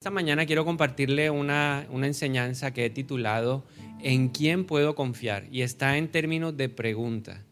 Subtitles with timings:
[0.00, 3.66] Esta mañana quiero compartirle una, una, enseñanza que he titulado
[4.02, 5.46] ¿En quién puedo confiar?
[5.52, 7.44] Y está en términos de pregunta,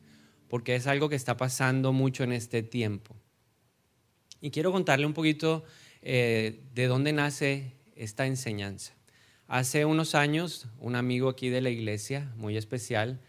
[0.48, 3.14] porque es algo que está pasando mucho en este tiempo.
[4.40, 5.62] Y quiero contarle un poquito
[6.00, 8.94] eh, de dónde nace esta enseñanza.
[9.46, 13.20] Hace unos años, un amigo aquí de la iglesia, muy especial,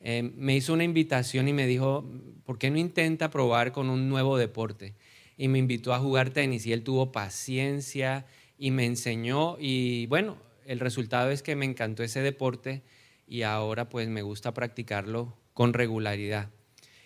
[0.00, 2.10] eh, me hizo una invitación y me dijo,
[2.44, 4.96] ¿por qué no intenta probar con un nuevo deporte?
[5.36, 8.26] Y me invitó a jugar tenis y él tuvo paciencia
[8.58, 12.82] y me enseñó y bueno, el resultado es que me encantó ese deporte
[13.26, 16.50] y ahora pues me gusta practicarlo con regularidad.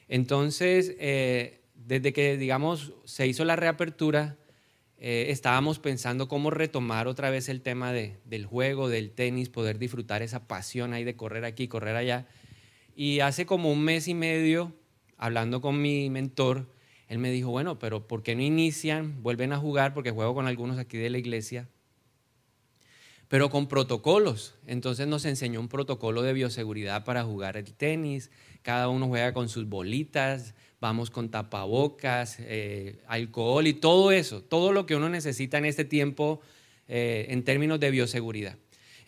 [0.08, 4.36] Entonces, eh, desde que digamos se hizo la reapertura,
[5.00, 9.78] eh, estábamos pensando cómo retomar otra vez el tema de, del juego, del tenis, poder
[9.78, 12.26] disfrutar esa pasión ahí de correr aquí, correr allá.
[12.96, 14.74] Y hace como un mes y medio,
[15.16, 16.66] hablando con mi mentor,
[17.08, 19.94] él me dijo, bueno, pero ¿por qué no inician, vuelven a jugar?
[19.94, 21.66] Porque juego con algunos aquí de la iglesia,
[23.28, 24.54] pero con protocolos.
[24.66, 28.30] Entonces nos enseñó un protocolo de bioseguridad para jugar el tenis.
[28.62, 34.72] Cada uno juega con sus bolitas, vamos con tapabocas, eh, alcohol y todo eso, todo
[34.72, 36.40] lo que uno necesita en este tiempo
[36.88, 38.56] eh, en términos de bioseguridad.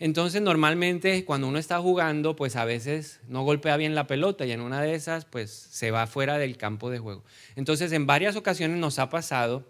[0.01, 4.51] Entonces, normalmente cuando uno está jugando, pues a veces no golpea bien la pelota y
[4.51, 7.23] en una de esas, pues se va fuera del campo de juego.
[7.55, 9.63] Entonces, en varias ocasiones nos ha pasado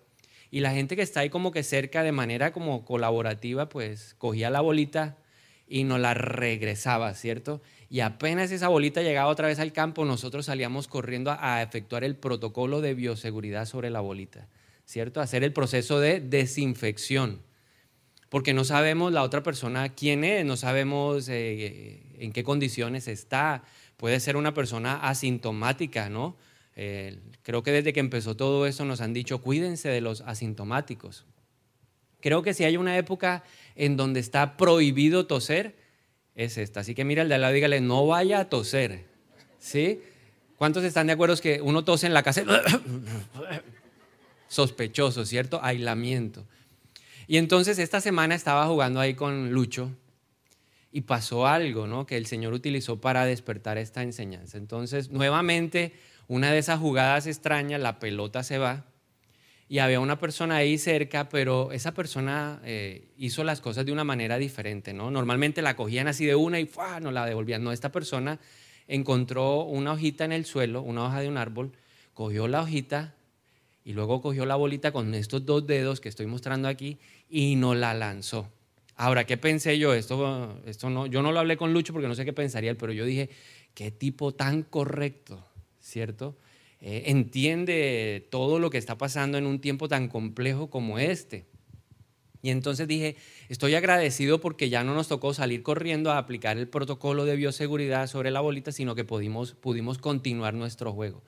[0.50, 4.50] y la gente que está ahí como que cerca de manera como colaborativa, pues cogía
[4.50, 5.18] la bolita
[5.68, 7.62] y nos la regresaba, ¿cierto?
[7.90, 12.16] Y apenas esa bolita llegaba otra vez al campo, nosotros salíamos corriendo a, efectuar el
[12.16, 14.48] protocolo de bioseguridad sobre la bolita,
[14.86, 15.20] ¿cierto?
[15.20, 17.42] Hacer el proceso de desinfección
[18.32, 23.62] porque no sabemos la otra persona quién es, no sabemos eh, en qué condiciones está.
[23.98, 26.38] Puede ser una persona asintomática, ¿no?
[26.78, 31.26] Eh, creo que desde que empezó todo eso nos han dicho, cuídense de los asintomáticos.
[32.22, 33.44] Creo que si hay una época
[33.76, 35.76] en donde está prohibido toser,
[36.34, 36.80] es esta.
[36.80, 39.08] Así que mira el de al lado, dígale, no vaya a toser.
[39.60, 40.00] ¿Sí?
[40.56, 42.46] ¿Cuántos están de acuerdo que uno tose en la casa?
[44.48, 45.60] Sospechoso, ¿cierto?
[45.62, 46.46] Aislamiento.
[47.32, 49.90] Y entonces esta semana estaba jugando ahí con Lucho
[50.92, 52.06] y pasó algo, ¿no?
[52.06, 54.58] Que el Señor utilizó para despertar esta enseñanza.
[54.58, 55.94] Entonces, nuevamente,
[56.28, 58.84] una de esas jugadas extrañas, la pelota se va
[59.70, 64.04] y había una persona ahí cerca, pero esa persona eh, hizo las cosas de una
[64.04, 65.10] manera diferente, ¿no?
[65.10, 67.00] Normalmente la cogían así de una y ¡fua!
[67.00, 67.64] no la devolvían.
[67.64, 68.42] No, esta persona
[68.90, 71.72] encontró una hojita en el suelo, una hoja de un árbol,
[72.14, 73.16] cogió la hojita
[73.84, 77.00] y luego cogió la bolita con estos dos dedos que estoy mostrando aquí
[77.30, 78.50] y no la lanzó.
[78.96, 79.94] Ahora, ¿qué pensé yo?
[79.94, 82.78] Esto, esto no, yo no lo hablé con Lucho porque no sé qué pensaría él,
[82.78, 83.30] pero yo dije,
[83.74, 85.44] qué tipo tan correcto,
[85.80, 86.38] ¿cierto?
[86.82, 91.46] Eh, entiende todo lo que está pasando en un tiempo tan complejo como este.
[92.44, 93.18] Y entonces dije,
[93.50, 98.08] estoy agradecido porque ya no nos tocó salir corriendo a aplicar el protocolo de bioseguridad
[98.08, 101.24] sobre la bolita, sino que pudimos, pudimos continuar nuestro juego.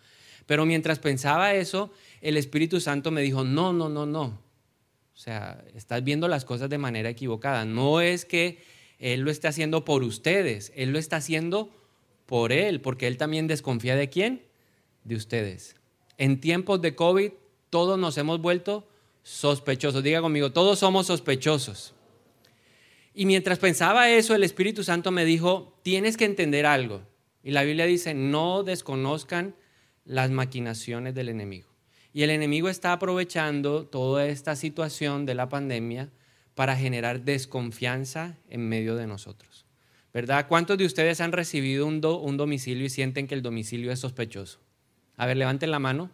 [0.46, 4.44] Pero mientras pensaba eso, el Espíritu Santo me dijo, no, no, no, no,
[5.14, 7.66] o sea, estás viendo las cosas de manera equivocada.
[7.66, 8.64] No es que
[9.00, 11.70] Él lo esté haciendo por ustedes, Él lo está haciendo
[12.26, 14.44] por Él, porque Él también desconfía de quién?
[15.04, 15.76] De ustedes.
[16.18, 17.32] En tiempos de COVID,
[17.70, 18.88] todos nos hemos vuelto
[19.22, 20.04] sospechosos.
[20.04, 21.94] Diga conmigo, todos somos sospechosos.
[23.14, 27.02] Y mientras pensaba eso, el Espíritu Santo me dijo, tienes que entender algo.
[27.44, 29.56] Y la Biblia dice, no desconozcan
[30.06, 31.70] las maquinaciones del enemigo.
[32.14, 36.12] Y el enemigo está aprovechando toda esta situación de la pandemia
[36.54, 39.66] para generar desconfianza en medio de nosotros.
[40.14, 40.48] ¿Verdad?
[40.48, 44.60] ¿Cuántos de ustedes han recibido un, un domicilio y sienten que el domicilio es sospechoso?
[45.18, 46.12] A ver, levanten la mano.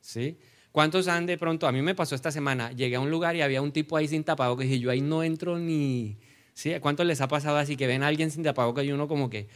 [0.00, 0.38] ¿Sí?
[0.70, 1.66] ¿Cuántos han de pronto?
[1.66, 2.70] A mí me pasó esta semana.
[2.70, 5.24] Llegué a un lugar y había un tipo ahí sin tapabocas y yo ahí no
[5.24, 6.16] entro ni.
[6.54, 6.72] ¿Sí?
[6.80, 9.48] ¿Cuántos les ha pasado así que ven a alguien sin tapabocas y uno como que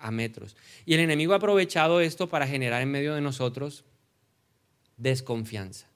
[0.00, 0.56] a metros?
[0.86, 3.84] Y el enemigo ha aprovechado esto para generar en medio de nosotros
[4.96, 5.86] desconfianza.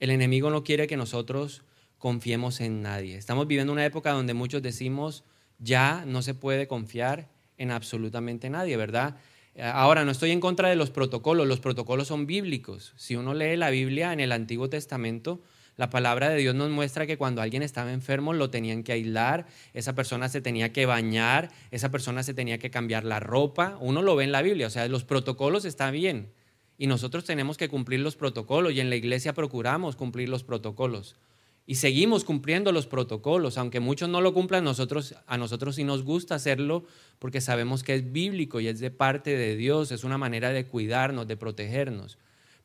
[0.00, 1.62] El enemigo no quiere que nosotros
[1.98, 3.16] confiemos en nadie.
[3.16, 5.24] Estamos viviendo una época donde muchos decimos,
[5.58, 9.16] ya no se puede confiar en absolutamente nadie, ¿verdad?
[9.60, 12.94] Ahora, no estoy en contra de los protocolos, los protocolos son bíblicos.
[12.96, 15.42] Si uno lee la Biblia en el Antiguo Testamento,
[15.76, 19.46] la palabra de Dios nos muestra que cuando alguien estaba enfermo lo tenían que aislar,
[19.72, 23.78] esa persona se tenía que bañar, esa persona se tenía que cambiar la ropa.
[23.80, 26.32] Uno lo ve en la Biblia, o sea, los protocolos están bien.
[26.76, 31.16] Y nosotros tenemos que cumplir los protocolos y en la iglesia procuramos cumplir los protocolos.
[31.64, 36.02] Y seguimos cumpliendo los protocolos, aunque muchos no lo cumplan, nosotros, a nosotros sí nos
[36.02, 36.84] gusta hacerlo
[37.18, 40.66] porque sabemos que es bíblico y es de parte de Dios, es una manera de
[40.66, 42.18] cuidarnos, de protegernos.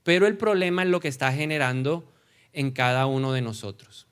[0.03, 2.11] Pero el problema es lo que está generando
[2.57, 4.07] en cada uno de nosotros.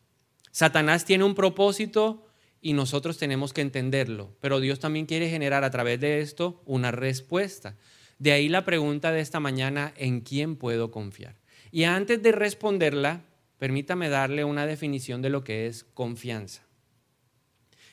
[0.51, 2.27] Satanás tiene un propósito
[2.61, 6.91] y nosotros tenemos que entenderlo, pero Dios también quiere generar a través de esto una
[6.91, 7.75] respuesta.
[8.19, 11.35] De ahí la pregunta de esta mañana, ¿en quién puedo confiar?
[11.71, 13.23] Y antes de responderla,
[13.57, 16.61] permítame darle una definición de lo que es confianza.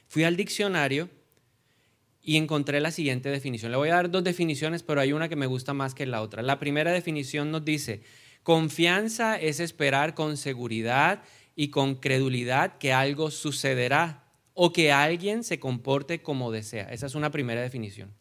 [0.07, 1.09] Fui al diccionario
[2.21, 3.73] y encontré la siguiente definición.
[3.73, 6.21] Le voy a dar dos definiciones, pero hay una que me gusta más que la
[6.21, 6.43] otra.
[6.43, 8.03] La primera definición nos dice,
[8.43, 11.23] confianza es esperar con seguridad
[11.55, 14.25] y con credulidad que algo sucederá
[14.55, 16.85] o que alguien se comporte como desea.
[16.93, 18.13] Esa es una primera definición.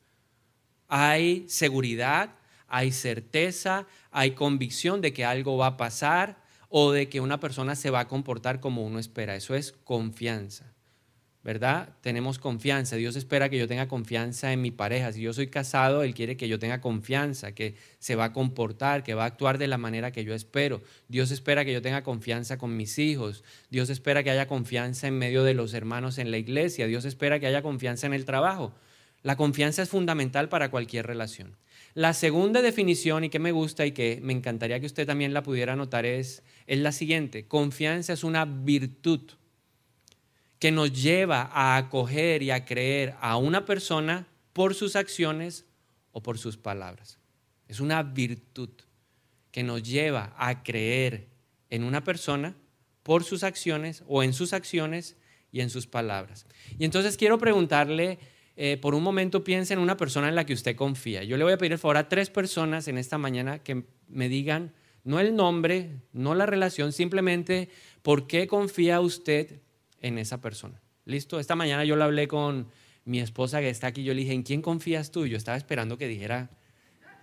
[0.88, 2.35] Hay seguridad,
[2.68, 7.75] hay certeza, hay convicción de que algo va a pasar o de que una persona
[7.75, 9.35] se va a comportar como uno espera.
[9.35, 10.70] Eso es confianza.
[11.43, 11.89] ¿Verdad?
[12.01, 12.95] Tenemos confianza.
[12.97, 15.11] Dios espera que yo tenga confianza en mi pareja.
[15.11, 19.03] Si yo soy casado, Él quiere que yo tenga confianza, que se va a comportar,
[19.03, 20.81] que va a actuar de la manera que yo espero.
[21.07, 23.43] Dios espera que yo tenga confianza con mis hijos.
[23.71, 26.85] Dios espera que haya confianza en medio de los hermanos en la iglesia.
[26.85, 28.73] Dios espera que haya confianza en el trabajo.
[29.23, 31.57] La confianza es fundamental para cualquier relación.
[31.94, 35.44] La segunda definición y que me gusta y que me encantaría que usted también la
[35.44, 37.47] pudiera notar es, es la siguiente.
[37.47, 39.21] Confianza es una virtud
[40.61, 45.65] que nos lleva a acoger y a creer a una persona por sus acciones
[46.11, 47.17] o por sus palabras.
[47.67, 48.69] Es una virtud
[49.49, 51.29] que nos lleva a creer
[51.71, 52.55] en una persona
[53.01, 55.17] por sus acciones o en sus acciones
[55.51, 56.45] y en sus palabras.
[56.77, 58.19] Y entonces quiero preguntarle,
[58.55, 61.23] eh, por un momento piensa en una persona en la que usted confía.
[61.23, 64.29] Yo le voy a pedir el favor a tres personas en esta mañana que me
[64.29, 67.69] digan, no el nombre, no la relación, simplemente
[68.03, 69.59] por qué confía usted
[70.01, 70.81] en esa persona.
[71.06, 71.39] ¿Listo?
[71.39, 72.68] Esta mañana yo le hablé con
[73.06, 74.03] mi esposa que está aquí.
[74.03, 75.25] Yo le dije, ¿en quién confías tú?
[75.25, 76.50] Yo estaba esperando que dijera,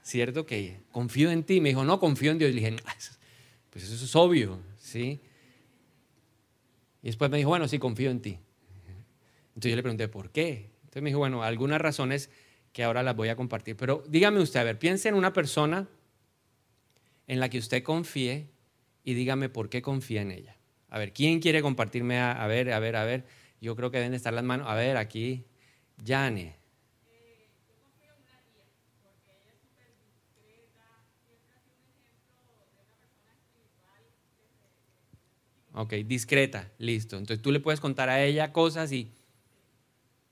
[0.02, 0.46] ¿cierto?
[0.46, 1.60] Que confío en ti.
[1.60, 2.50] Me dijo, no, confío en Dios.
[2.50, 2.76] Y le dije,
[3.70, 5.20] pues eso es obvio, ¿sí?
[7.02, 8.38] Y después me dijo, bueno, sí, confío en ti.
[9.48, 10.70] Entonces yo le pregunté, ¿por qué?
[10.80, 12.30] Entonces me dijo, bueno, algunas razones
[12.72, 13.76] que ahora las voy a compartir.
[13.76, 15.88] Pero dígame usted, a ver, piense en una persona
[17.26, 18.50] en la que usted confíe
[19.04, 20.57] y dígame por qué confía en ella.
[20.90, 22.18] A ver, ¿quién quiere compartirme?
[22.20, 23.24] A, ver, a ver, a ver.
[23.60, 24.68] Yo creo que deben estar las manos.
[24.68, 25.44] A ver, aquí.
[26.04, 26.56] Yane.
[35.74, 37.16] Ok, discreta, listo.
[37.16, 39.12] Entonces tú le puedes contar a ella cosas y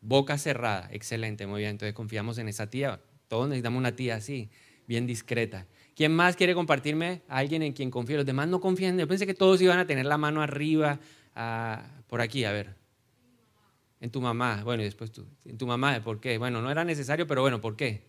[0.00, 0.88] boca cerrada.
[0.92, 1.72] Excelente, muy bien.
[1.72, 3.00] Entonces confiamos en esa tía.
[3.28, 4.50] Todos necesitamos una tía así,
[4.86, 5.66] bien discreta.
[5.96, 7.22] ¿Quién más quiere compartirme?
[7.26, 8.18] Alguien en quien confío.
[8.18, 8.98] Los demás no confían.
[8.98, 11.00] Yo pensé que todos iban a tener la mano arriba,
[11.34, 12.76] ah, por aquí, a ver.
[13.98, 14.62] En tu mamá.
[14.62, 15.26] Bueno, y después tú.
[15.46, 16.36] En tu mamá, ¿por qué?
[16.36, 18.06] Bueno, no era necesario, pero bueno, ¿por qué?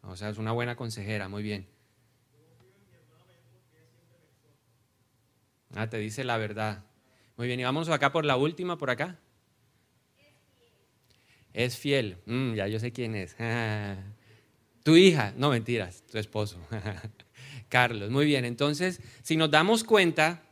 [0.00, 1.68] O sea, es una buena consejera, muy bien.
[5.74, 6.82] Ah, te dice la verdad.
[7.36, 9.18] Muy bien, y vamos acá por la última, por acá.
[11.54, 12.16] Es fiel.
[12.26, 13.36] Mm, ya yo sé quién es.
[14.82, 15.34] tu hija.
[15.36, 16.02] No, mentiras.
[16.10, 16.58] Tu esposo.
[17.68, 18.10] Carlos.
[18.10, 18.44] Muy bien.
[18.44, 20.42] Entonces, si nos damos cuenta,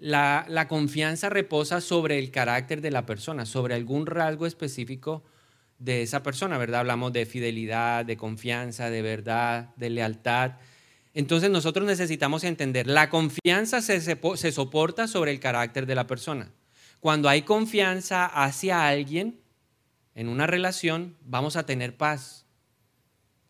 [0.00, 5.22] la, confianza reposa sobre el carácter de la persona, sobre algún rasgo específico
[5.78, 6.80] de esa persona, ¿verdad?
[6.80, 10.52] Hablamos de fidelidad, de confianza, de verdad, de lealtad.
[11.14, 16.50] Entonces nosotros necesitamos entender, la confianza se soporta sobre el carácter de la persona.
[17.00, 19.40] Cuando hay confianza hacia alguien,
[20.14, 22.46] en una relación vamos a tener paz.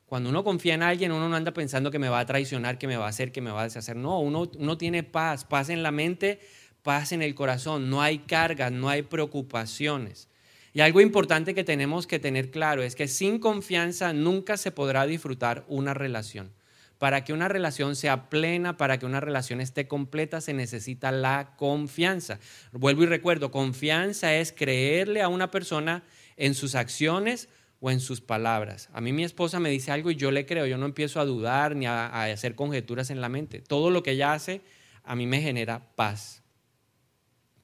[0.07, 2.89] Cuando uno confía en alguien, uno no anda pensando que me va a traicionar, que
[2.89, 3.95] me va a hacer, que me va a deshacer.
[3.95, 6.41] No, uno, tiene paz, paz en la mente,
[6.83, 7.89] paz en el corazón.
[7.89, 10.29] No hay cargas, no hay preocupaciones.
[10.73, 15.07] Y algo importante que tenemos que tener claro es que sin confianza nunca se podrá
[15.07, 16.51] disfrutar una relación.
[16.99, 21.55] Para que una relación sea plena, para que una relación esté completa, se necesita la
[21.57, 22.41] confianza.
[22.73, 26.03] Vuelvo y recuerdo, confianza es creerle a una persona
[26.41, 27.49] en sus acciones
[27.81, 28.89] o en sus palabras.
[28.93, 31.27] A mí mi esposa me dice algo y yo le creo, yo no empiezo a
[31.27, 33.61] dudar ni a, hacer conjeturas en la mente.
[33.61, 34.63] Todo lo que ella hace
[35.05, 36.43] a mí me genera paz.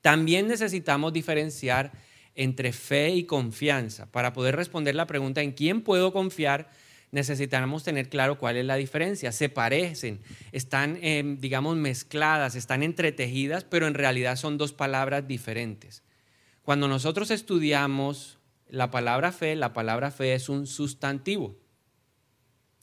[0.03, 1.93] También necesitamos diferenciar
[2.35, 4.13] entre fe y confianza.
[4.13, 6.71] Para poder responder la pregunta en quién puedo confiar,
[7.13, 9.33] necesitamos tener claro cuál es la diferencia.
[9.33, 10.21] Se parecen,
[10.53, 16.03] están, em, digamos, mezcladas, están entretejidas, pero en realidad son dos palabras diferentes.
[16.63, 18.36] Cuando nosotros estudiamos
[18.69, 21.57] la palabra fe, la palabra fe es un sustantivo.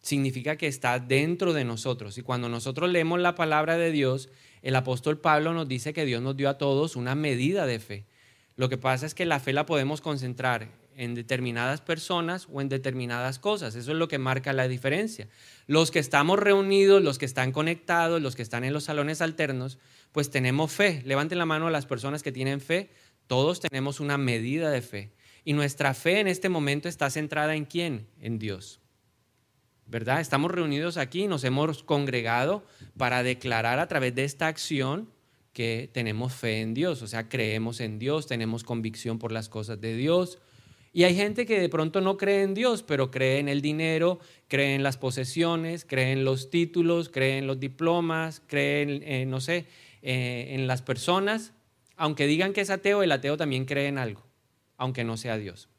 [0.01, 2.17] Significa que está dentro de nosotros.
[2.17, 4.29] Y cuando nosotros leemos la palabra de Dios,
[4.61, 8.05] el apóstol Pablo nos dice que Dios nos dio a todos una medida de fe.
[8.55, 12.69] Lo que pasa es que la fe la podemos concentrar en determinadas personas o en
[12.69, 13.75] determinadas cosas.
[13.75, 15.27] Eso es lo que marca la diferencia.
[15.67, 19.79] Los que estamos reunidos, los que están conectados, los que están en los salones alternos,
[20.11, 21.01] pues tenemos fe.
[21.05, 22.91] Levanten la mano a las personas que tienen fe.
[23.27, 25.13] Todos tenemos una medida de fe.
[25.45, 28.07] Y nuestra fe en este momento está centrada en quién?
[28.21, 28.79] En Dios.
[29.85, 30.21] ¿Verdad?
[30.21, 32.65] Estamos reunidos aquí, nos hemos congregado
[32.97, 35.09] para declarar a través de esta acción
[35.53, 39.79] que tenemos fe en Dios, o sea, creemos en Dios, tenemos convicción por las cosas
[39.79, 40.39] de Dios.
[40.91, 44.19] Y hay gente que de pronto no cree en Dios, pero cree en el dinero,
[44.47, 48.81] cree en las posesiones, cree en los títulos, cree en los diplomas, cree
[49.21, 49.65] en, no sé,
[50.03, 51.53] eh, en las personas.
[51.95, 54.23] Aunque digan que es ateo, el ateo también cree en algo,
[54.83, 55.69] aunque no sea Dios.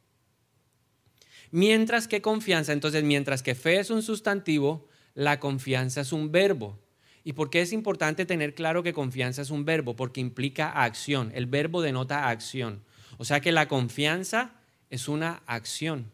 [1.51, 6.81] Mientras que confianza, entonces, mientras que fe es un sustantivo, la confianza es un verbo.
[7.23, 9.95] ¿Y por qué es importante tener claro que confianza es un verbo?
[9.95, 11.33] Porque implica acción.
[11.35, 12.83] El verbo denota acción.
[13.19, 14.53] O sea que la confianza
[14.89, 16.11] es una acción.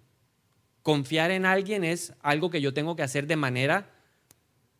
[0.82, 3.88] Confiar en alguien es algo que yo tengo que hacer de manera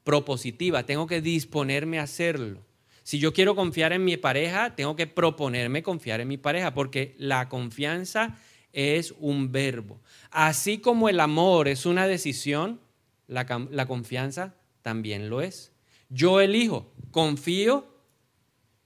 [0.02, 2.60] propositiva, tengo que disponerme a hacerlo.
[3.02, 7.14] Si yo quiero confiar en mi pareja, tengo que proponerme confiar en mi pareja, porque
[7.18, 8.38] la confianza
[8.72, 10.00] es un verbo.
[10.30, 12.80] Así como el amor es una decisión,
[13.26, 13.46] la,
[13.86, 15.72] confianza también lo es.
[16.08, 17.86] Yo elijo, confío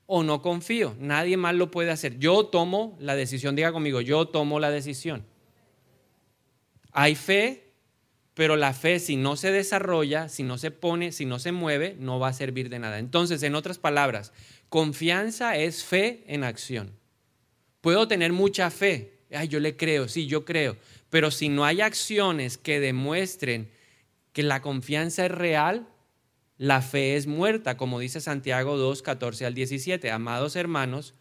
[0.07, 0.95] o no confío.
[0.99, 2.19] Nadie más lo puede hacer.
[2.19, 5.25] Yo tomo la decisión, diga conmigo, yo tomo la decisión.
[6.93, 7.64] Hay fe,
[8.35, 11.97] pero la fe si no se desarrolla, si no se pone, si no se mueve,
[11.99, 12.99] no va a servir de nada.
[12.99, 14.33] Entonces, en otras palabras,
[14.69, 16.99] confianza es fe en acción.
[17.81, 19.19] Puedo tener mucha fe.
[19.31, 20.77] Ay, yo le creo, sí, yo creo.
[21.11, 23.71] Pero si no hay acciones que demuestren
[24.33, 25.87] que la confianza es real,
[26.57, 30.11] la fe es muerta, como dice Santiago 2, 14 al 17.
[30.11, 31.15] Amados hermanos,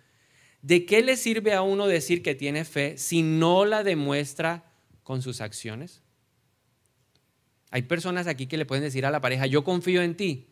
[0.62, 4.72] ¿de qué le sirve a uno decir que tiene fe si no la demuestra
[5.04, 6.03] con sus acciones?
[7.74, 10.46] Hay personas aquí que le pueden decir a la pareja, yo confío en ti,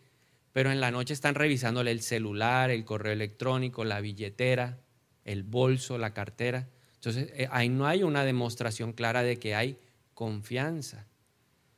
[0.54, 4.80] pero en la noche están revisándole el celular, el correo electrónico, la billetera,
[5.24, 6.68] el bolso, la cartera.
[6.96, 9.78] Entonces, eh, ahí no hay una demostración clara de que hay
[10.16, 11.06] confianza.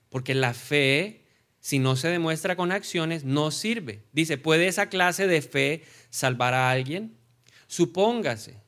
[0.07, 1.25] Porque la fe
[1.59, 4.05] si no se demuestra con acciones, no sirve.
[4.13, 7.17] Dice, ¿puede esa clase de fe salvar a alguien?
[7.67, 8.61] Supóngase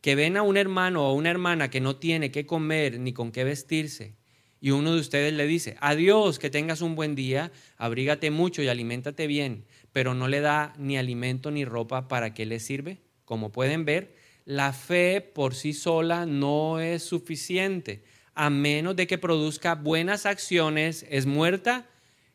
[0.00, 3.32] que ven a un hermano o una hermana que no tiene qué comer ni con
[3.32, 4.16] qué vestirse
[4.60, 8.68] y uno de ustedes le dice, adiós, que tengas un buen día, abrígate mucho y
[8.68, 12.98] aliméntate bien, pero no le da ni alimento ni ropa, ¿para qué le sirve?
[13.24, 18.02] Como pueden ver, la fe por sí sola no es suficiente,
[18.34, 21.86] a menos de que produzca buenas acciones, es muerta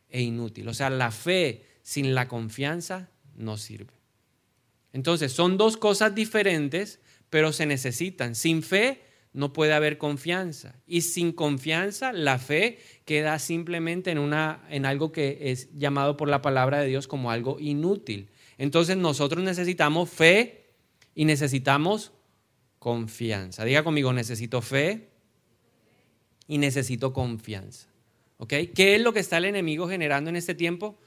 [0.10, 0.68] e inútil.
[0.68, 3.94] O sea, la fe sin la confianza no sirve.
[4.94, 7.00] Entonces, son dos cosas diferentes,
[7.30, 8.36] pero se necesitan.
[8.36, 9.02] Sin fe
[9.34, 10.76] no puede haber confianza.
[10.86, 16.28] Y sin confianza, la fe queda simplemente en, una, en algo que es llamado por
[16.28, 18.30] la palabra de Dios como algo inútil.
[18.58, 20.74] Entonces, nosotros necesitamos fe
[21.16, 22.12] y necesitamos
[22.80, 23.64] confianza.
[23.64, 25.10] Diga conmigo, necesito fe
[26.48, 27.88] y necesito confianza.
[28.48, 30.98] ¿Qué es lo que está el enemigo generando en este tiempo?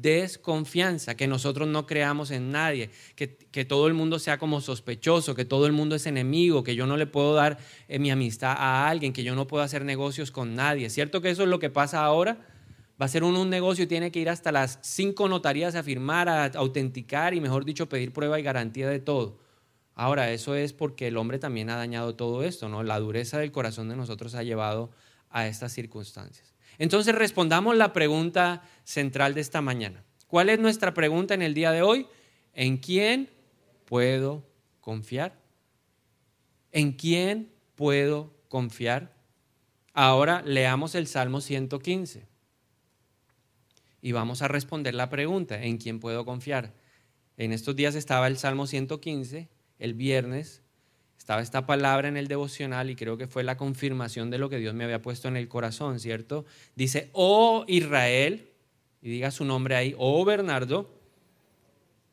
[0.00, 5.34] Desconfianza, que nosotros no creamos en nadie, que, que, todo el mundo sea como sospechoso,
[5.34, 7.58] que todo el mundo es enemigo, que yo no le puedo dar
[7.88, 10.90] eh, mi amistad a alguien, que yo no puedo hacer negocios con nadie.
[10.90, 12.38] ¿Cierto que eso es lo que pasa ahora?
[13.00, 15.82] Va a ser uno un negocio y tiene que ir hasta las cinco notarías a
[15.82, 19.38] firmar, a autenticar y, mejor dicho, pedir prueba y garantía de todo.
[19.94, 22.82] Ahora, eso es porque el hombre también ha dañado todo esto, ¿no?
[22.82, 24.90] La dureza del corazón de nosotros ha llevado
[25.30, 26.54] a estas circunstancias.
[26.78, 30.04] Entonces respondamos la pregunta central de esta mañana.
[30.26, 32.06] ¿Cuál es nuestra pregunta en el día de hoy?
[32.52, 33.30] ¿En quién
[33.84, 34.46] puedo
[34.80, 35.38] confiar?
[36.72, 39.14] ¿En quién puedo confiar?
[39.92, 42.26] Ahora leamos el Salmo 115
[44.02, 46.74] y vamos a responder la pregunta, ¿en quién puedo confiar?
[47.36, 49.48] En estos días estaba el Salmo 115,
[49.78, 50.62] el viernes,
[51.16, 54.58] estaba esta palabra en el devocional y creo que fue la confirmación de lo que
[54.58, 56.44] Dios me había puesto en el corazón, ¿cierto?
[56.76, 58.50] Dice, oh Israel,
[59.04, 60.90] y diga su nombre ahí, oh Bernardo,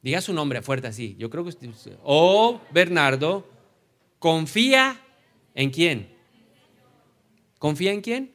[0.03, 1.69] diga su nombre fuerte así, yo creo que usted,
[2.03, 3.47] oh Bernardo,
[4.19, 5.01] confía
[5.55, 6.13] en quién.
[7.57, 8.33] ¿Confía en quién?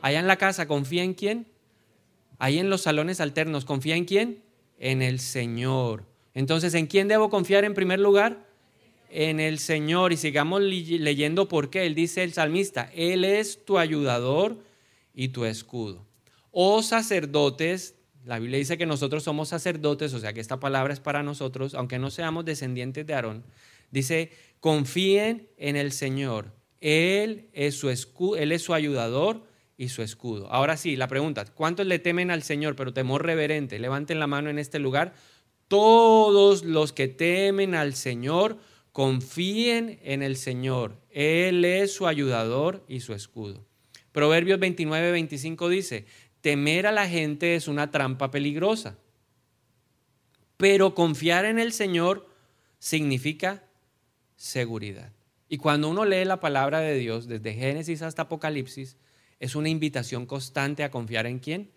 [0.00, 1.46] Allá en la casa, ¿confía en quién?
[2.38, 4.42] Ahí en los salones alternos, ¿confía en quién?
[4.78, 6.04] En el Señor.
[6.32, 8.46] Entonces, ¿en quién debo confiar en primer lugar?
[9.10, 11.86] en el Señor y sigamos leyendo por qué.
[11.86, 14.58] Él dice el salmista, Él es tu ayudador
[15.14, 16.05] y tu escudo.
[16.58, 21.00] Oh sacerdotes, la Biblia dice que nosotros somos sacerdotes, o sea que esta palabra es
[21.00, 23.44] para nosotros, aunque no seamos descendientes de Aarón.
[23.90, 27.90] Dice, confíen en el Señor Él es su,
[28.38, 29.42] él es su ayudador
[29.76, 30.50] y su escudo.
[30.50, 33.78] Ahora sí, la pregunta, ¿cuántos le temen al Señor, pero temor reverente?
[33.78, 35.12] Levanten la mano en este lugar.
[35.68, 38.56] Todos los que temen al Señor,
[38.92, 41.02] confíen en el Señor.
[41.10, 43.66] Él es su ayudador y su escudo.
[44.16, 46.06] Proverbios 29, 25 dice,
[46.46, 48.96] temer a la gente es una trampa peligrosa,
[50.56, 52.30] pero confiar en el Señor
[52.78, 53.64] significa
[54.36, 55.12] seguridad.
[55.48, 58.96] Y cuando uno lee la palabra de Dios, desde Génesis hasta Apocalipsis,
[59.40, 61.72] es una invitación constante a confiar en quién?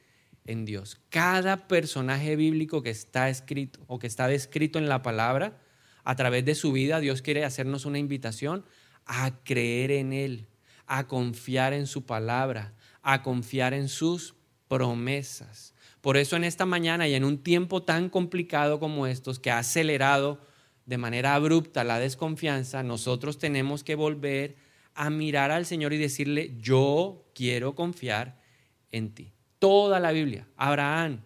[0.45, 1.01] En Dios.
[1.09, 5.59] Cada personaje bíblico que está escrito o que está descrito en la palabra,
[6.03, 8.63] a través de su vida, Dios quiere hacernos una invitación
[9.07, 10.45] a creer en Él,
[10.85, 14.35] a confiar en su palabra, a confiar en sus
[14.69, 15.73] promesas.
[15.99, 19.57] Por eso en esta mañana y en un tiempo tan complicado como estos, que ha
[19.57, 20.39] acelerado
[20.85, 24.55] de manera abrupta la desconfianza, nosotros tenemos que volver
[24.93, 28.39] a mirar al Señor y decirle, yo quiero confiar
[28.91, 29.33] en ti.
[29.59, 31.21] Toda la Biblia, Abraham,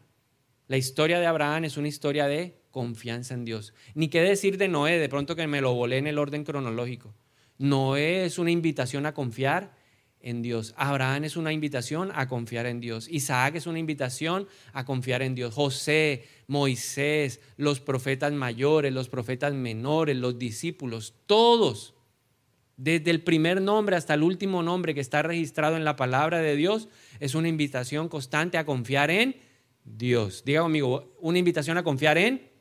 [0.68, 3.74] la historia de Abraham es una historia de confianza en Dios.
[3.94, 7.14] Ni qué decir de Noé, de pronto que me lo volé en el orden cronológico.
[7.60, 9.76] Noé es una invitación a confiar
[10.24, 10.74] en Dios.
[10.78, 13.08] Abraham es una invitación a confiar en Dios.
[13.08, 15.54] Isaac es una invitación a confiar en Dios.
[15.54, 21.94] José, Moisés, los profetas mayores, los profetas menores, los discípulos, todos
[22.76, 26.56] desde el primer nombre hasta el último nombre que está registrado en la palabra de
[26.56, 26.90] Dios,
[27.20, 29.36] es una invitación constante a confiar en
[29.86, 30.44] Dios.
[30.44, 32.52] Diga conmigo, una invitación a confiar en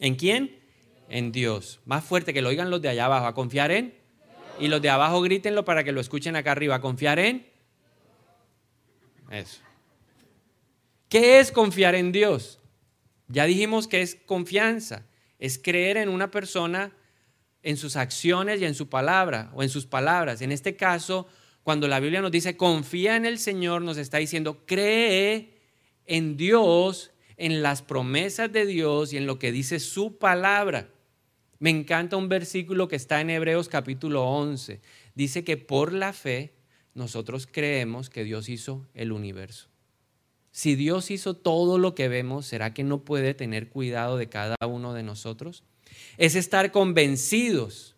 [0.00, 0.58] ¿En quién?
[1.08, 1.80] En Dios.
[1.84, 3.94] Más fuerte que lo oigan los de allá abajo, a confiar en
[4.60, 7.46] y los de abajo grítenlo para que lo escuchen acá arriba, confiar en
[9.30, 9.60] Eso.
[11.08, 12.60] ¿Qué es confiar en Dios?
[13.28, 15.06] Ya dijimos que es confianza,
[15.38, 16.92] es creer en una persona
[17.62, 20.40] en sus acciones y en su palabra o en sus palabras.
[20.40, 21.26] En este caso,
[21.62, 25.58] cuando la Biblia nos dice confía en el Señor, nos está diciendo cree
[26.06, 30.88] en Dios, en las promesas de Dios y en lo que dice su palabra.
[31.60, 34.80] Me encanta un versículo que está en Hebreos capítulo 11.
[35.14, 36.54] Dice que por la fe
[36.94, 39.68] nosotros creemos que Dios hizo el universo.
[40.50, 44.56] Si Dios hizo todo lo que vemos, ¿será que no puede tener cuidado de cada
[44.66, 45.62] uno de nosotros?
[46.16, 47.96] es estar convencidos.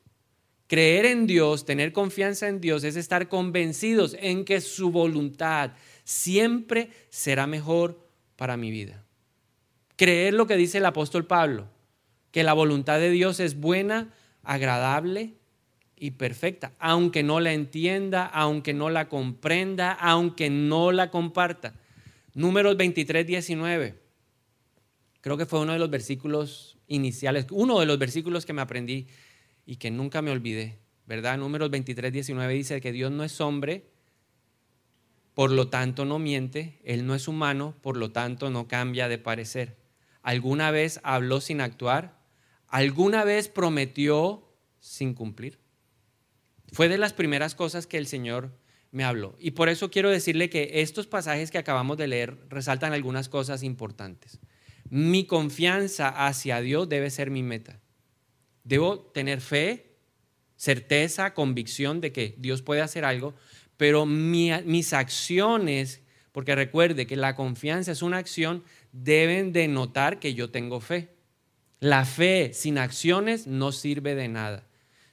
[0.67, 5.73] Creer en Dios, tener confianza en Dios, es estar convencidos en que su voluntad
[6.05, 8.01] siempre será mejor
[8.37, 9.05] para mi vida.
[9.97, 11.69] Creer lo que dice el apóstol Pablo,
[12.33, 15.35] que la voluntad de Dios es buena, agradable
[15.97, 21.75] y perfecta, aunque no la entienda, aunque no la comprenda, aunque no la comparta.
[22.35, 23.95] Números 23, 19.
[25.21, 29.07] Creo que fue uno de los versículos iniciales, uno de los versículos que me aprendí
[29.65, 31.39] y que nunca me olvidé, ¿verdad?
[31.39, 33.85] Números 23, 19 dice que Dios no es hombre,
[35.35, 39.19] por lo tanto no miente, Él no es humano, por lo tanto no cambia de
[39.19, 39.77] parecer.
[40.23, 42.22] ¿Alguna vez habló sin actuar?
[42.73, 45.59] ¿Alguna vez prometió sin cumplir?
[46.73, 48.59] Fue de las primeras cosas que el Señor
[48.93, 49.37] me habló.
[49.39, 53.63] Y por eso quiero decirle que estos pasajes que acabamos de leer resaltan algunas cosas
[53.63, 54.41] importantes.
[54.89, 57.79] Mi confianza hacia Dios debe ser mi meta.
[58.65, 59.99] Debo tener fe,
[60.57, 63.35] certeza, convicción de que Dios puede hacer algo,
[63.77, 66.01] pero mis acciones,
[66.33, 71.11] porque recuerde que la confianza es una acción, deben denotar que yo tengo fe.
[71.83, 74.69] La fe sin acciones no sirve de nada.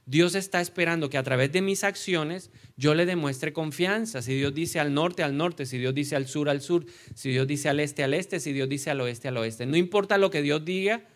[0.05, 4.21] Dios está esperando que a través de mis acciones yo le demuestre confianza.
[4.21, 7.31] Si Dios dice al norte, al norte, si Dios dice al sur, al sur, si
[7.31, 9.65] Dios dice al este, al este, si Dios dice al oeste, al oeste.
[9.65, 11.07] No importa lo que Dios diga,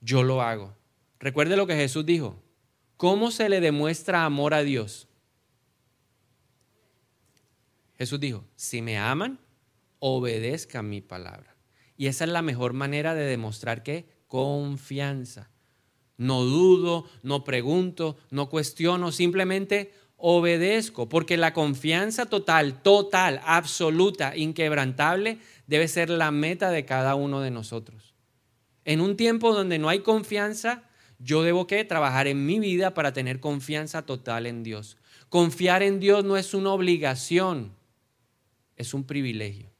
[0.00, 0.74] yo lo hago.
[1.20, 2.42] Recuerde lo que Jesús dijo.
[2.96, 5.06] ¿Cómo se le demuestra amor a Dios?
[7.98, 9.38] Jesús dijo, si me aman,
[9.98, 11.54] obedezcan mi palabra.
[11.98, 15.50] Y esa es la mejor manera de demostrar que confianza.
[16.16, 25.38] No dudo, no pregunto, no cuestiono, simplemente obedezco, porque la confianza total, total, absoluta, inquebrantable,
[25.66, 28.14] debe ser la meta de cada uno de nosotros.
[28.84, 30.84] En un tiempo donde no hay confianza,
[31.18, 34.98] yo debo que trabajar en mi vida para tener confianza total en Dios.
[35.28, 37.74] Confiar en Dios no es una obligación,
[38.76, 39.73] es un privilegio.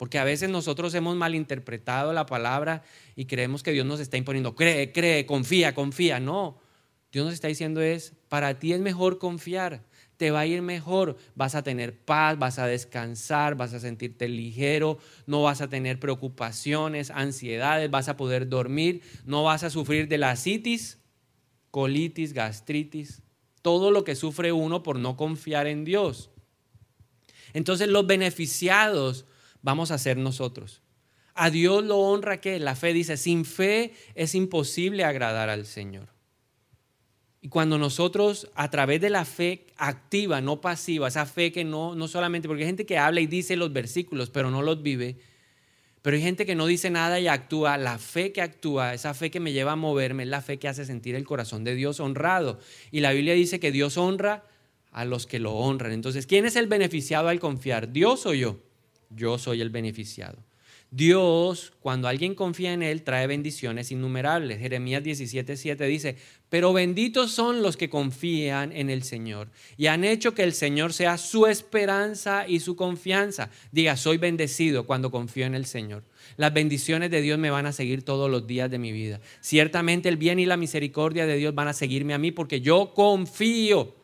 [0.00, 2.82] Porque a veces nosotros hemos malinterpretado la palabra
[3.16, 6.18] y creemos que Dios nos está imponiendo, cree, cree, confía, confía.
[6.18, 6.58] No,
[7.12, 9.82] Dios nos está diciendo es, para ti es mejor confiar,
[10.16, 14.26] te va a ir mejor, vas a tener paz, vas a descansar, vas a sentirte
[14.26, 20.08] ligero, no vas a tener preocupaciones, ansiedades, vas a poder dormir, no vas a sufrir
[20.08, 20.96] de la citis,
[21.70, 23.20] colitis, gastritis,
[23.60, 26.30] todo lo que sufre uno por no confiar en Dios.
[27.52, 29.26] Entonces los beneficiados
[29.62, 30.82] vamos a ser nosotros.
[31.34, 36.08] A Dios lo honra que la fe dice, sin fe es imposible agradar al Señor.
[37.40, 41.94] Y cuando nosotros a través de la fe activa, no pasiva, esa fe que no,
[41.94, 45.16] no solamente, porque hay gente que habla y dice los versículos, pero no los vive,
[46.02, 49.30] pero hay gente que no dice nada y actúa, la fe que actúa, esa fe
[49.30, 52.00] que me lleva a moverme, es la fe que hace sentir el corazón de Dios
[52.00, 52.58] honrado.
[52.90, 54.44] Y la Biblia dice que Dios honra
[54.92, 55.92] a los que lo honran.
[55.92, 57.92] Entonces, ¿quién es el beneficiado al confiar?
[57.92, 58.58] ¿Dios o yo?
[59.10, 60.38] Yo soy el beneficiado.
[60.92, 64.58] Dios, cuando alguien confía en Él, trae bendiciones innumerables.
[64.58, 66.16] Jeremías 17:7 dice,
[66.48, 70.92] pero benditos son los que confían en el Señor y han hecho que el Señor
[70.92, 73.50] sea su esperanza y su confianza.
[73.70, 76.02] Diga, soy bendecido cuando confío en el Señor.
[76.36, 79.20] Las bendiciones de Dios me van a seguir todos los días de mi vida.
[79.40, 82.94] Ciertamente el bien y la misericordia de Dios van a seguirme a mí porque yo
[82.94, 83.94] confío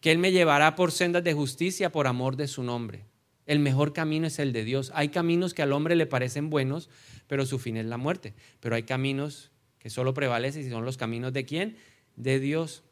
[0.00, 3.07] que Él me llevará por sendas de justicia por amor de su nombre.
[3.48, 4.92] El mejor camino es el de Dios.
[4.94, 6.90] Hay caminos que al hombre le parecen buenos,
[7.26, 8.34] pero su fin es la muerte.
[8.60, 11.78] Pero hay caminos que solo prevalecen y son los caminos de quién?
[12.14, 12.84] De Dios.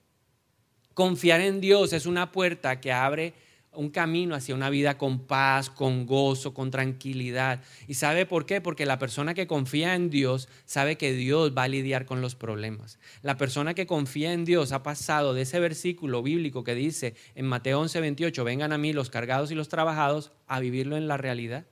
[0.94, 3.34] Confiar en Dios es una puerta que abre
[3.76, 7.62] un camino hacia una vida con paz, con gozo, con tranquilidad.
[7.86, 8.60] ¿Y sabe por qué?
[8.60, 12.34] Porque la persona que confía en Dios sabe que Dios va a lidiar con los
[12.34, 12.98] problemas.
[13.22, 17.46] La persona que confía en Dios ha pasado de ese versículo bíblico que dice en
[17.46, 21.16] Mateo 11, 28, vengan a mí los cargados y los trabajados, a vivirlo en la
[21.16, 21.66] realidad.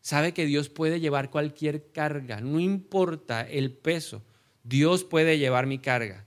[0.00, 4.22] Sabe que Dios puede llevar cualquier carga, no importa el peso,
[4.62, 6.26] Dios puede llevar mi carga.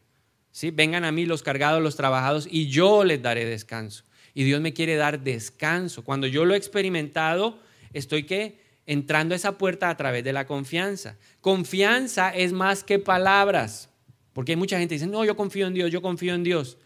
[0.52, 0.72] ¿Sí?
[0.72, 4.74] Vengan a mí los cargados, los trabajados, y yo les daré descanso y Dios me
[4.74, 6.04] quiere dar descanso.
[6.04, 7.60] Cuando yo lo he experimentado,
[7.94, 11.18] estoy que entrando a esa puerta a través de la confianza.
[11.42, 13.90] Confianza es más que palabras,
[14.34, 16.78] porque hay mucha gente que dice, no, yo confío en Dios, yo confío en Dios,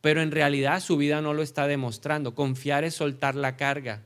[0.00, 2.34] pero en realidad su vida no lo está demostrando.
[2.34, 4.04] Confiar es soltar la carga.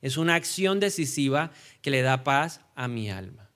[0.00, 3.50] Es una acción decisiva que le da paz a mi alma.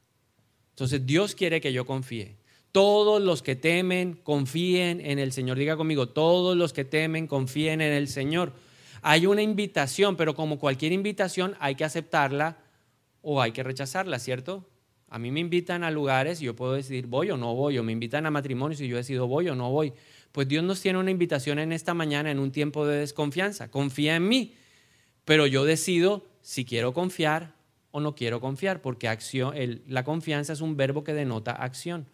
[0.70, 2.36] Entonces Dios quiere que yo confíe.
[2.72, 5.58] Todos los que temen, confíen en el Señor.
[5.58, 8.52] Diga conmigo, todos los que temen, confíen en el Señor.
[9.02, 12.58] Hay una invitación, pero como cualquier invitación hay que aceptarla
[13.22, 14.68] o hay que rechazarla, ¿cierto?
[15.08, 17.82] A mí me invitan a lugares y yo puedo decidir voy o no voy, o
[17.82, 19.92] me invitan a matrimonios y yo decido voy o no voy.
[20.32, 23.70] Pues Dios nos tiene una invitación en esta mañana en un tiempo de desconfianza.
[23.70, 24.54] Confía en mí,
[25.24, 27.54] pero yo decido si quiero confiar
[27.92, 29.08] o no quiero confiar, porque
[29.86, 32.06] la confianza es un verbo que denota acción.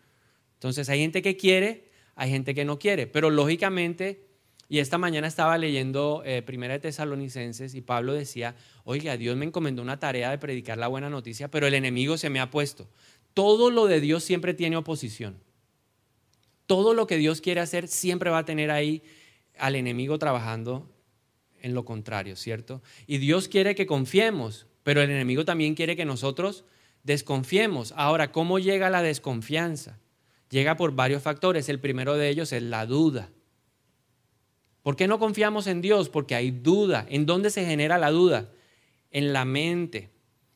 [0.62, 4.28] Entonces hay gente que quiere, hay gente que no quiere, pero lógicamente,
[4.68, 9.44] y esta mañana estaba leyendo eh, Primera de Tesalonicenses y Pablo decía, oiga, Dios me
[9.44, 12.88] encomendó una tarea de predicar la buena noticia, pero el enemigo se me ha puesto.
[13.34, 15.42] Todo lo de Dios siempre tiene oposición.
[16.66, 19.02] Todo lo que Dios quiere hacer siempre va a tener ahí
[19.58, 20.88] al enemigo trabajando
[21.60, 22.82] en lo contrario, ¿cierto?
[23.08, 26.64] Y Dios quiere que confiemos, pero el enemigo también quiere que nosotros
[27.02, 27.92] desconfiemos.
[27.96, 29.98] Ahora, ¿cómo llega la desconfianza?
[30.52, 31.68] Llega por varios factores.
[31.68, 33.30] El primero de ellos es la duda.
[34.82, 36.10] ¿Por qué no confiamos en Dios?
[36.10, 37.06] Porque hay duda.
[37.08, 38.50] ¿En dónde se genera la duda?
[39.10, 40.10] En la mente.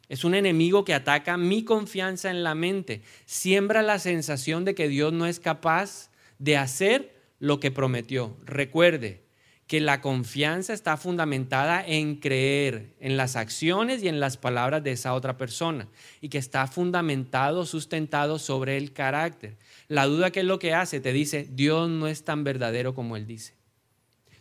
[0.09, 3.03] Es un enemigo que ataca mi confianza en la mente.
[3.25, 8.37] Siembra la sensación de que Dios no es capaz de hacer lo que prometió.
[8.45, 9.26] Recuerde
[9.66, 14.92] que la confianza está fundamentada en creer en las acciones y en las palabras de
[14.92, 15.88] esa otra persona
[16.20, 19.57] y que está fundamentado, sustentado sobre el carácter.
[19.88, 21.00] La duda, ¿qué es lo que hace?
[21.00, 23.55] Te dice, Dios no es tan verdadero como Él dice.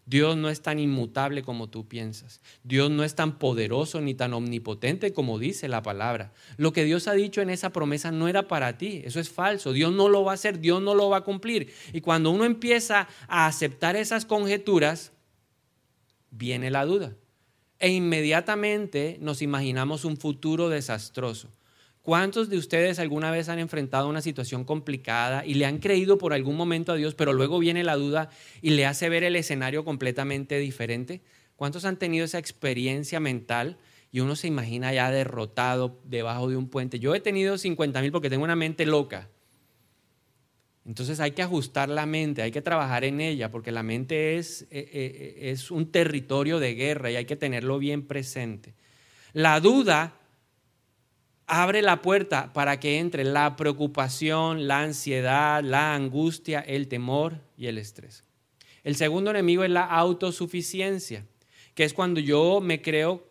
[0.08, 2.40] Dios no es tan inmutable como tú piensas.
[2.64, 6.32] Dios no es tan poderoso ni tan omnipotente como dice la palabra.
[6.58, 9.02] Lo que Dios ha dicho en esa promesa no era para ti.
[9.04, 9.74] Eso es falso.
[9.74, 10.60] Dios no lo va a hacer.
[10.60, 11.74] Dios no lo va a cumplir.
[11.92, 15.12] Y cuando uno empieza a aceptar esas conjeturas,
[16.38, 17.16] viene la duda.
[17.80, 21.50] E inmediatamente nos imaginamos un futuro desastroso.
[22.02, 26.34] ¿Cuántos de ustedes alguna vez han enfrentado una situación complicada y le han creído por
[26.34, 28.30] algún momento a Dios, pero luego viene la duda
[28.62, 31.24] y le hace ver el escenario completamente diferente?
[31.56, 33.78] ¿Cuántos han tenido esa experiencia mental
[34.12, 37.00] y uno se imagina ya derrotado debajo de un puente?
[37.00, 39.30] Yo he tenido 50 mil porque tengo una mente loca.
[40.86, 44.64] Entonces hay que ajustar la mente, hay que trabajar en ella, porque la mente es,
[44.64, 48.76] eh, eh, es un territorio de guerra y hay que tenerlo bien presente.
[49.34, 50.14] La duda
[51.48, 57.68] abre la puerta para que entre la preocupación, la ansiedad, la angustia, el temor y
[57.68, 58.24] el estrés.
[58.84, 61.26] El segundo enemigo es la autosuficiencia,
[61.74, 63.28] que es cuando yo me creo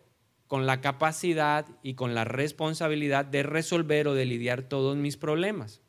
[0.47, 5.81] con la capacidad y con la responsabilidad de resolver o de lidiar todos mis problemas.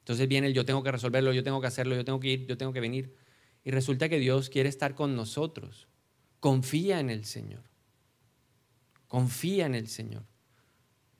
[0.00, 2.46] Entonces viene el yo tengo que resolverlo, yo tengo que hacerlo, yo tengo que ir,
[2.46, 3.14] yo tengo que venir.
[3.64, 5.86] Y resulta que Dios quiere estar con nosotros.
[6.40, 7.62] Confía en el Señor.
[9.06, 10.24] Confía en el Señor.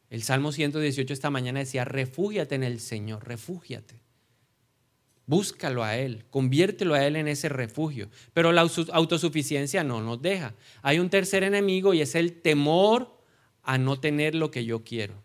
[0.09, 4.01] El Salmo 118 esta mañana decía, refúgiate en el Señor, refúgiate.
[5.27, 8.09] Búscalo a Él, conviértelo a Él en ese refugio.
[8.33, 10.55] Pero la autosuficiencia no nos deja.
[10.83, 13.17] Hay un tercer enemigo y es el temor
[13.63, 15.23] a no tener lo que yo quiero.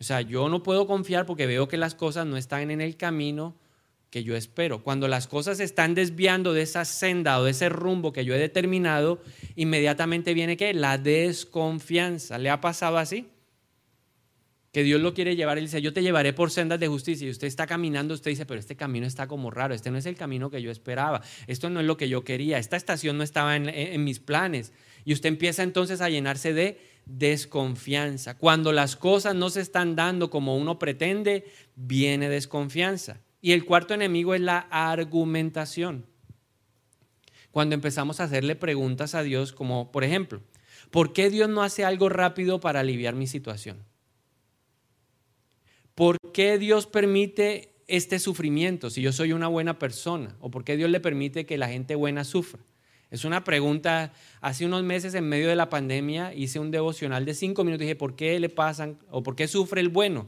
[0.00, 2.96] O sea, yo no puedo confiar porque veo que las cosas no están en el
[2.96, 3.56] camino
[4.10, 4.82] que yo espero.
[4.82, 8.38] Cuando las cosas están desviando de esa senda o de ese rumbo que yo he
[8.38, 9.20] determinado,
[9.56, 12.38] inmediatamente viene que la desconfianza.
[12.38, 13.28] ¿Le ha pasado así?
[14.72, 17.26] Que Dios lo quiere llevar y dice, yo te llevaré por sendas de justicia.
[17.26, 20.06] Y usted está caminando, usted dice, pero este camino está como raro, este no es
[20.06, 23.24] el camino que yo esperaba, esto no es lo que yo quería, esta estación no
[23.24, 24.72] estaba en, en mis planes.
[25.04, 28.36] Y usted empieza entonces a llenarse de desconfianza.
[28.36, 33.20] Cuando las cosas no se están dando como uno pretende, viene desconfianza.
[33.40, 36.04] Y el cuarto enemigo es la argumentación.
[37.52, 40.42] Cuando empezamos a hacerle preguntas a Dios como, por ejemplo,
[40.90, 43.78] ¿por qué Dios no hace algo rápido para aliviar mi situación?
[45.94, 50.36] ¿Por qué Dios permite este sufrimiento si yo soy una buena persona?
[50.40, 52.60] ¿O por qué Dios le permite que la gente buena sufra?
[53.10, 57.34] Es una pregunta, hace unos meses en medio de la pandemia hice un devocional de
[57.34, 60.26] cinco minutos y dije, ¿por qué le pasan o por qué sufre el bueno?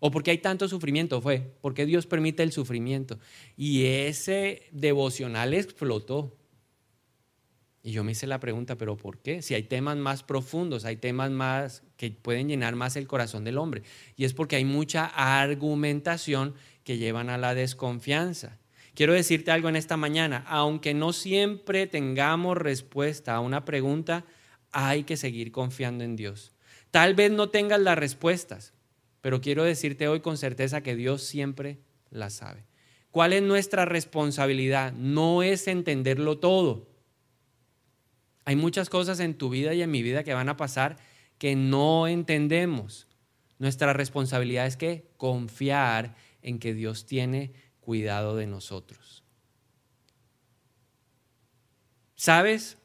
[0.00, 1.20] ¿O por qué hay tanto sufrimiento?
[1.20, 3.18] Fue, ¿por qué Dios permite el sufrimiento?
[3.56, 6.36] Y ese devocional explotó.
[7.82, 9.40] Y yo me hice la pregunta, ¿pero por qué?
[9.40, 13.58] Si hay temas más profundos, hay temas más que pueden llenar más el corazón del
[13.58, 13.82] hombre.
[14.16, 18.58] Y es porque hay mucha argumentación que llevan a la desconfianza.
[18.98, 24.24] Quiero decirte algo en esta mañana, aunque no siempre tengamos respuesta a una pregunta,
[24.72, 26.52] hay que seguir confiando en Dios.
[26.90, 28.74] Tal vez no tengas las respuestas,
[29.20, 31.78] pero quiero decirte hoy con certeza que Dios siempre
[32.10, 32.64] las sabe.
[33.12, 34.92] ¿Cuál es nuestra responsabilidad?
[34.94, 36.88] No es entenderlo todo.
[38.46, 40.96] Hay muchas cosas en tu vida y en mi vida que van a pasar
[41.38, 43.06] que no entendemos.
[43.60, 47.52] Nuestra responsabilidad es que confiar en que Dios tiene
[47.88, 49.24] cuidado de nosotros.
[52.16, 52.76] ¿Sabes?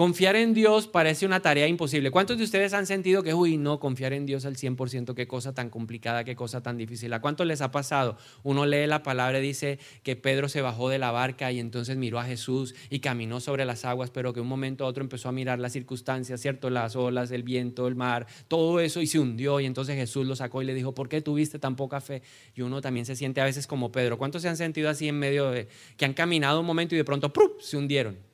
[0.00, 2.10] Confiar en Dios parece una tarea imposible.
[2.10, 5.52] ¿Cuántos de ustedes han sentido que, uy, no, confiar en Dios al 100%, qué cosa
[5.52, 7.12] tan complicada, qué cosa tan difícil?
[7.12, 8.16] ¿A cuántos les ha pasado?
[8.42, 11.98] Uno lee la palabra y dice que Pedro se bajó de la barca y entonces
[11.98, 15.28] miró a Jesús y caminó sobre las aguas, pero que un momento a otro empezó
[15.28, 16.70] a mirar las circunstancias, ¿cierto?
[16.70, 20.34] Las olas, el viento, el mar, todo eso y se hundió y entonces Jesús lo
[20.34, 22.22] sacó y le dijo, ¿por qué tuviste tan poca fe?
[22.54, 24.16] Y uno también se siente a veces como Pedro.
[24.16, 27.04] ¿Cuántos se han sentido así en medio de que han caminado un momento y de
[27.04, 28.29] pronto se hundieron?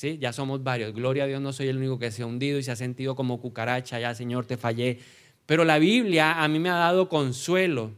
[0.00, 0.16] ¿Sí?
[0.18, 0.94] Ya somos varios.
[0.94, 3.14] Gloria a Dios, no soy el único que se ha hundido y se ha sentido
[3.14, 4.98] como cucaracha, ya Señor, te fallé.
[5.44, 7.92] Pero la Biblia a mí me ha dado consuelo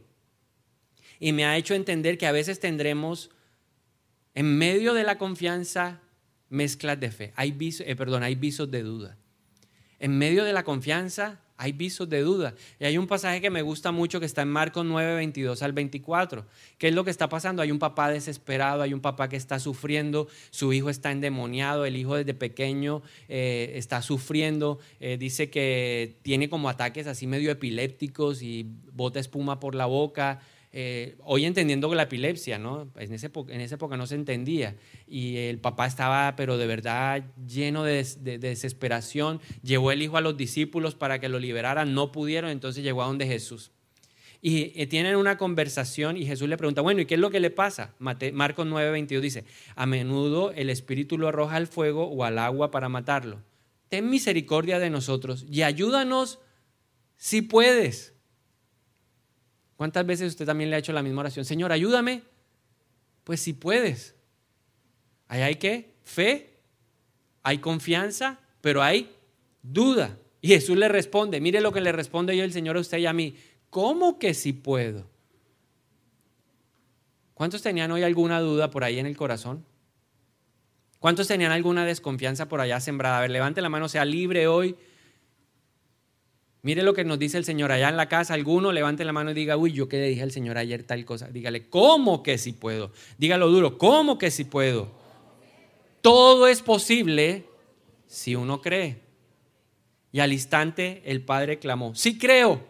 [1.17, 3.29] y me ha hecho entender que a veces tendremos
[4.35, 6.01] en medio de la confianza
[6.49, 7.31] mezclas de fe.
[7.37, 9.17] Hay visos, eh, hay visos de duda.
[9.97, 12.55] En medio de la confianza hay visos de duda.
[12.79, 15.73] Y hay un pasaje que me gusta mucho que está en Marcos 9, 22 al
[15.73, 16.45] 24.
[16.77, 17.61] ¿Qué es lo que está pasando?
[17.61, 21.95] Hay un papá desesperado, hay un papá que está sufriendo, su hijo está endemoniado, el
[21.95, 28.41] hijo desde pequeño eh, está sufriendo, eh, dice que tiene como ataques así medio epilépticos
[28.41, 30.41] y bota espuma por la boca.
[30.75, 32.91] Eh, hoy entendiendo la epilepsia, ¿no?
[32.97, 34.75] En, esa época, no se entendía.
[35.07, 38.03] Y el papá estaba, pero de verdad, lleno de,
[38.39, 39.39] desesperación.
[39.61, 43.05] Llevó el hijo a los discípulos para que lo liberaran, no pudieron, entonces llegó a
[43.05, 43.71] donde Jesús.
[44.41, 47.39] Y eh, tienen una conversación y Jesús le pregunta, bueno, ¿y qué es lo que
[47.39, 47.93] le pasa?
[47.99, 52.89] Marcos 9:22 dice, a menudo el espíritu lo arroja al fuego o al agua para
[52.89, 53.41] matarlo.
[53.89, 56.39] Ten misericordia de nosotros y ayúdanos
[57.15, 58.12] si puedes.
[59.83, 61.43] ¿Cuántas veces usted también le ha hecho la misma oración?
[61.43, 62.23] Señor, ayúdame.
[63.25, 64.15] Pues si puedes.
[65.27, 66.53] Ahí hay que fe,
[67.41, 69.13] hay confianza, pero hay
[69.61, 70.17] duda.
[70.39, 73.07] Y Jesús le responde, mire lo que le responde yo el Señor a usted y
[73.07, 73.35] a mí.
[73.69, 75.05] ¿Cómo que si puedo?
[77.33, 79.65] ¿Cuántos tenían hoy alguna duda por ahí en el corazón?
[80.99, 83.17] ¿Cuántos tenían alguna desconfianza por allá sembrada?
[83.17, 84.77] A ver, levante la mano, sea libre hoy
[86.63, 88.33] Mire lo que nos dice el Señor allá en la casa.
[88.33, 91.03] Alguno levante la mano y diga, uy, yo que le dije al Señor ayer tal
[91.03, 91.27] cosa.
[91.27, 92.93] Dígale, ¿cómo que si puedo?
[93.17, 94.89] Dígalo duro, ¿cómo que si puedo?
[96.01, 97.45] Todo es posible
[98.07, 99.01] si uno cree.
[100.13, 102.65] Y al instante el Padre clamó, sí creo,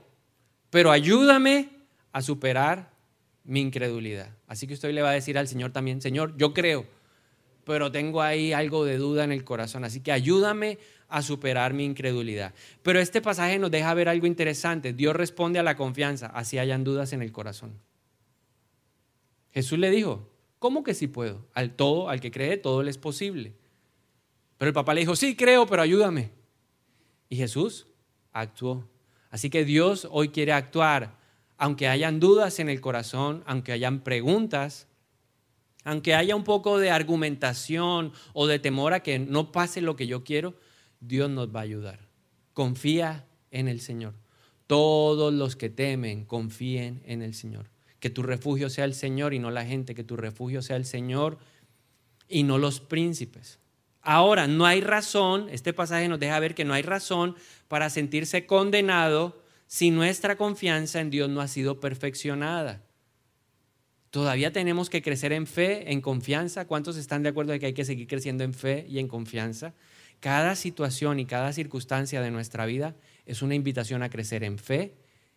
[0.71, 1.69] pero ayúdame
[2.13, 2.89] a superar
[3.43, 4.29] mi incredulidad.
[4.47, 6.87] Así que usted le va a decir al Señor también, Señor, yo creo,
[7.63, 9.83] pero tengo ahí algo de duda en el corazón.
[9.83, 10.79] Así que ayúdame
[11.13, 12.55] a superar mi incredulidad.
[12.81, 14.93] Pero este pasaje nos deja ver algo interesante.
[14.93, 17.79] Dios responde a la confianza, así hayan dudas en el corazón.
[19.51, 21.45] Jesús le dijo, ¿cómo que sí puedo?
[21.53, 23.53] Al todo, al que cree, todo le es posible.
[24.57, 26.31] Pero el papá le dijo, sí creo, pero ayúdame.
[27.29, 27.85] Y Jesús
[28.31, 28.89] actuó.
[29.29, 31.19] Así que Dios hoy quiere actuar,
[31.57, 34.87] aunque hayan dudas en el corazón, aunque hayan preguntas,
[35.83, 40.07] aunque haya un poco de argumentación o de temor a que no pase lo que
[40.07, 40.55] yo quiero,
[41.05, 41.99] Dios nos va a ayudar.
[42.53, 44.13] Confía en el Señor.
[44.67, 47.69] Todos los que temen, confíen en el Señor.
[47.99, 50.85] Que tu refugio sea el Señor y no la gente, que tu refugio sea el
[50.85, 51.37] Señor
[52.27, 53.59] y no los príncipes.
[54.01, 57.35] Ahora, no hay razón, este pasaje nos deja ver que no hay razón
[57.67, 62.83] para sentirse condenado si nuestra confianza en Dios no ha sido perfeccionada.
[64.09, 66.67] Todavía tenemos que crecer en fe, en confianza.
[66.67, 69.73] ¿Cuántos están de acuerdo de que hay que seguir creciendo en fe y en confianza?
[70.23, 74.95] Cada situación y cada circunstancia de nuestra vida es una invitación a crecer en fe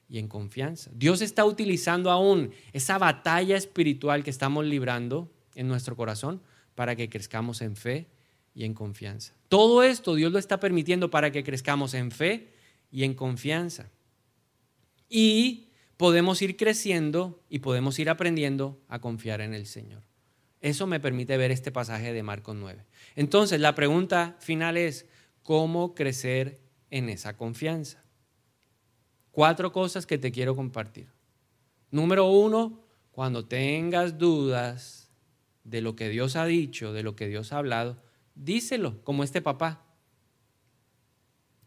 [0.09, 0.93] y en confianza.
[0.95, 6.41] Dios está utilizando aún esa batalla espiritual que estamos librando en nuestro corazón
[6.77, 8.07] para que crezcamos en fe
[8.55, 9.35] y en confianza.
[9.49, 12.53] Todo esto Dios lo está permitiendo para que crezcamos en fe
[12.93, 13.91] y en confianza.
[15.09, 20.05] Y podemos ir creciendo y podemos ir aprendiendo a confiar en el Señor.
[20.61, 22.85] Eso me permite ver este pasaje de Marcos 9.
[23.15, 25.07] Entonces, la pregunta final es,
[25.43, 28.03] ¿cómo crecer en esa confianza?
[29.31, 31.09] Cuatro cosas que te quiero compartir.
[31.91, 32.81] Número uno,
[33.13, 35.11] cuando tengas dudas
[35.65, 37.99] de lo que Dios ha dicho, de lo que Dios ha hablado,
[38.35, 39.83] díselo, como este papá.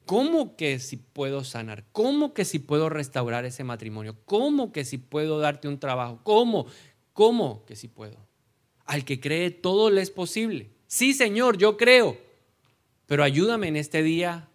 [0.06, 1.86] ¿Cómo que si puedo sanar?
[1.92, 4.18] ¿Cómo que si puedo restaurar ese matrimonio?
[4.26, 6.22] ¿Cómo que si puedo darte un trabajo?
[6.24, 6.66] ¿Cómo?
[7.14, 8.29] ¿Cómo que si puedo?
[8.90, 10.72] Al que cree todo le es posible.
[10.88, 12.18] Sí, Señor, yo creo.
[13.06, 14.50] Pero ayúdame en este día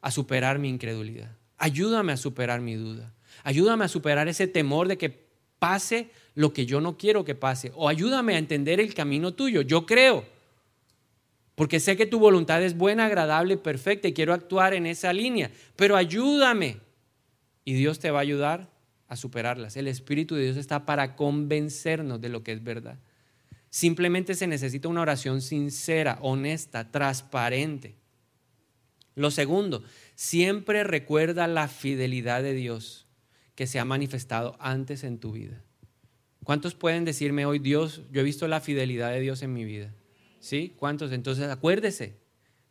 [0.00, 1.36] a superar mi incredulidad.
[1.58, 3.12] Ayúdame a superar mi duda.
[3.42, 5.26] Ayúdame a superar ese temor de que
[5.58, 7.72] pase lo que yo no quiero que pase.
[7.74, 9.62] O ayúdame a entender el camino tuyo.
[9.62, 10.24] Yo creo
[11.54, 15.50] porque sé que tu voluntad es buena, agradable, perfecta y quiero actuar en esa línea,
[15.76, 16.78] pero ayúdame.
[17.64, 18.68] Y Dios te va a ayudar
[19.08, 19.76] a superarlas.
[19.76, 22.98] El Espíritu de Dios está para convencernos de lo que es verdad.
[23.74, 27.96] Simplemente se necesita una oración sincera, honesta, transparente.
[29.16, 29.82] Lo segundo,
[30.14, 33.08] siempre recuerda la fidelidad de Dios
[33.56, 35.60] que se ha manifestado antes en tu vida.
[36.44, 39.92] ¿Cuántos pueden decirme hoy, Dios, yo he visto la fidelidad de Dios en mi vida?
[40.38, 40.72] ¿Sí?
[40.76, 41.10] ¿Cuántos?
[41.10, 42.20] Entonces acuérdese,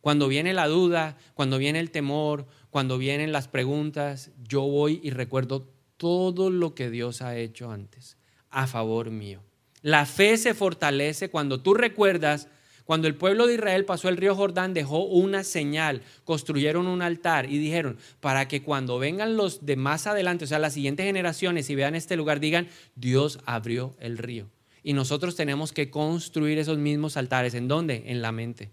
[0.00, 5.10] cuando viene la duda, cuando viene el temor, cuando vienen las preguntas, yo voy y
[5.10, 8.16] recuerdo todo lo que Dios ha hecho antes
[8.48, 9.42] a favor mío.
[9.84, 12.48] La fe se fortalece cuando tú recuerdas
[12.86, 17.50] cuando el pueblo de Israel pasó el río Jordán, dejó una señal, construyeron un altar
[17.50, 21.68] y dijeron, para que cuando vengan los de más adelante, o sea, las siguientes generaciones
[21.68, 24.50] y vean este lugar, digan, Dios abrió el río.
[24.82, 27.54] Y nosotros tenemos que construir esos mismos altares.
[27.54, 28.04] ¿En dónde?
[28.06, 28.70] En la mente.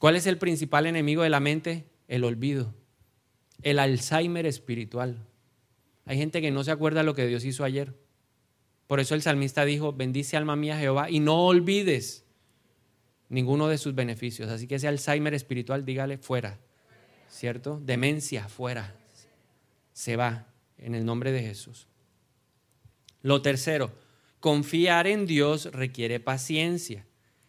[0.00, 1.86] ¿Cuál es el principal enemigo de la mente?
[2.06, 2.74] El olvido.
[3.62, 5.26] El Alzheimer espiritual.
[6.06, 7.94] Hay gente que no se acuerda lo que Dios hizo ayer.
[8.86, 12.24] Por eso el salmista dijo, bendice alma mía Jehová y no olvides
[13.28, 14.50] ninguno de sus beneficios.
[14.50, 16.58] Así que ese Alzheimer espiritual, dígale fuera.
[17.28, 17.80] ¿Cierto?
[17.82, 18.94] Demencia, fuera.
[19.92, 20.46] Se va
[20.78, 21.88] en el nombre de Jesús.
[23.22, 23.90] Lo tercero,
[24.44, 27.06] Confiar en Dios requiere paciencia.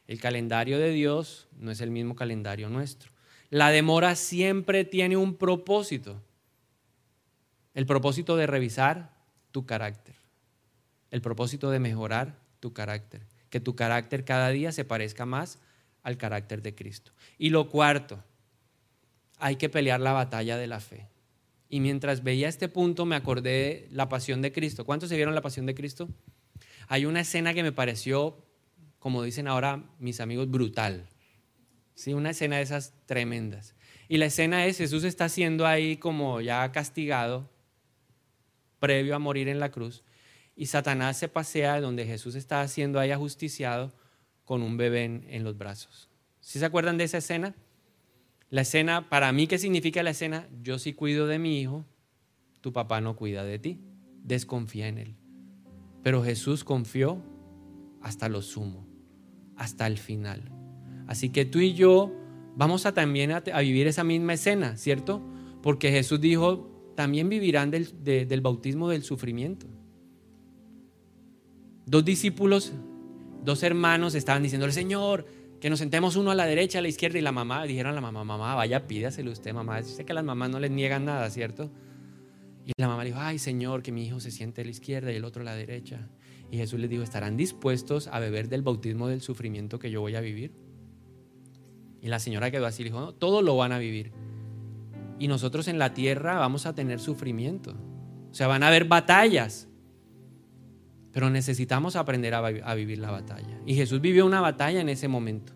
[0.07, 3.11] El calendario de Dios no es el mismo calendario nuestro.
[3.49, 6.23] La demora siempre tiene un propósito.
[7.73, 9.11] El propósito de revisar
[9.51, 10.15] tu carácter.
[11.15, 13.21] El propósito de mejorar tu carácter.
[13.49, 15.59] Que tu carácter cada día se parezca más
[16.03, 17.13] al carácter de Cristo.
[17.37, 18.21] Y lo cuarto,
[19.37, 21.07] hay que pelear la batalla de la fe.
[21.69, 24.83] Y mientras veía este punto me acordé la pasión de Cristo.
[24.83, 26.09] ¿Cuántos se vieron la pasión de Cristo?
[26.89, 28.45] Hay una escena que me pareció,
[28.99, 31.07] como dicen ahora mis amigos, brutal.
[31.93, 33.73] Sí, una escena de esas tremendas.
[34.09, 37.49] Y la escena es, Jesús está siendo ahí como ya castigado,
[38.81, 40.03] previo a morir en la cruz,
[40.55, 43.93] y Satanás se pasea donde Jesús está siendo ahí ajusticiado
[44.45, 46.09] con un bebé en, los brazos.
[46.39, 47.55] ¿Sí se acuerdan de esa escena?
[48.49, 50.47] La escena, para mí, ¿qué significa la escena?
[50.61, 51.85] Yo sí cuido de mi hijo,
[52.61, 53.81] tu papá no cuida de ti,
[54.23, 55.15] desconfía en él.
[56.03, 57.21] Pero Jesús confió
[58.01, 58.87] hasta lo sumo,
[59.57, 60.51] hasta el final.
[61.07, 62.13] Así que tú y yo
[62.55, 65.21] vamos a también a, vivir esa misma escena, ¿cierto?
[65.61, 69.67] Porque Jesús dijo, también vivirán del, del bautismo del sufrimiento.
[71.85, 72.73] Dos discípulos,
[73.43, 75.25] dos hermanos estaban diciéndole, Señor,
[75.59, 77.95] que nos sentemos uno a la derecha, a la izquierda y la mamá, dijeron a
[77.95, 79.81] la mamá, mamá, vaya, pídaselo usted, mamá.
[79.83, 81.71] Sé que a las mamás no les niegan nada, ¿cierto?
[82.65, 85.11] Y la mamá le dijo, ay Señor, que mi hijo se siente a la izquierda
[85.11, 86.09] y el otro a la derecha.
[86.51, 90.15] Y Jesús les dijo, ¿estarán dispuestos a beber del bautismo del sufrimiento que yo voy
[90.15, 90.51] a vivir?
[92.01, 94.11] Y la señora quedó así, dijo, no, todo lo van a vivir.
[95.19, 97.75] Y nosotros en la tierra vamos a tener sufrimiento.
[98.31, 99.67] O sea, van a haber batallas.
[101.15, 103.57] Pero necesitamos aprender a, vivir la batalla.
[103.65, 105.53] Y Jesús vivió una batalla en ese momento.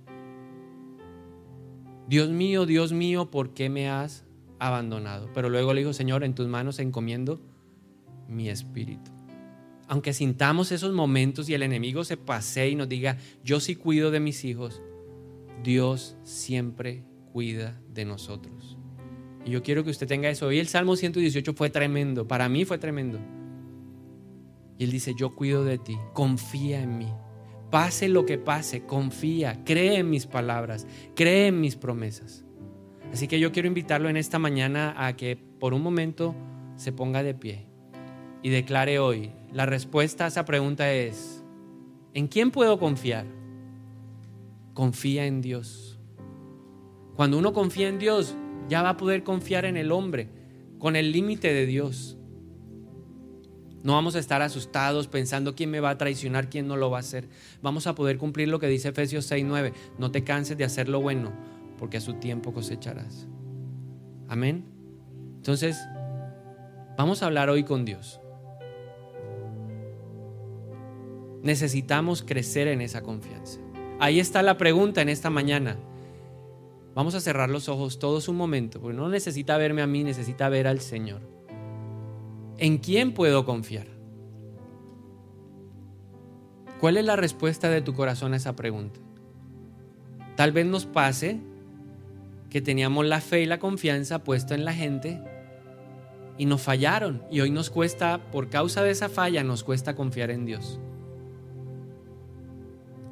[2.07, 4.24] Dios mío, Dios mío, ¿por qué me has
[4.57, 5.30] abandonado?
[5.34, 7.41] Pero luego le dijo, Señor, en tus manos encomiendo
[8.30, 9.12] mi espíritu.
[9.89, 14.12] Aunque sintamos esos momentos y el enemigo se pase y nos diga, yo sí cuido
[14.12, 14.82] de mis hijos,
[15.62, 17.03] Dios siempre
[17.34, 18.78] cuida de nosotros.
[19.45, 20.47] Y yo quiero que usted tenga eso.
[20.47, 23.20] Hoy el Salmo 118 fue tremendo, para mí fue tremendo.
[24.80, 27.14] Y él dice, yo cuido de ti, confía en mí.
[27.70, 32.46] Pase lo que pase, confía, cree en mis palabras, cree en mis promesas.
[33.14, 36.34] Así que yo quiero invitarlo en esta mañana a que por un momento
[36.78, 37.68] se ponga de pie
[38.42, 41.44] y declare hoy, la respuesta a esa pregunta es,
[42.14, 43.26] ¿en quién puedo confiar?
[44.74, 46.00] Confía en Dios.
[47.16, 48.36] Cuando uno confía en Dios,
[48.70, 50.30] ya va a poder confiar en el hombre,
[50.78, 52.18] con el límite de Dios.
[53.84, 56.98] No vamos a estar asustados pensando quién me va a traicionar, quién no lo va
[56.98, 57.30] a hacer.
[57.62, 59.74] Vamos a poder cumplir lo que dice Efesios 6:9.
[59.98, 61.32] No te canses de hacer lo bueno,
[61.78, 63.28] porque a su tiempo cosecharás.
[64.28, 64.66] Amén.
[65.38, 65.80] Entonces,
[66.98, 68.20] vamos a hablar hoy con Dios.
[71.42, 73.62] Necesitamos crecer en esa confianza.
[74.02, 75.78] Ahí está la pregunta en esta mañana.
[76.96, 80.50] Vamos a cerrar los ojos todos un momento, porque no necesita verme a mí, necesita
[80.50, 81.39] ver al Señor.
[82.60, 83.88] ¿En quién puedo confiar?
[86.80, 88.99] ¿Cuál es la respuesta de tu corazón a esa pregunta?
[90.36, 91.39] Tal vez nos pase
[92.49, 95.22] que teníamos la fe y la confianza puesta en la gente
[96.38, 100.32] y nos fallaron y hoy nos cuesta, por causa de esa falla, nos cuesta confiar
[100.32, 100.80] en Dios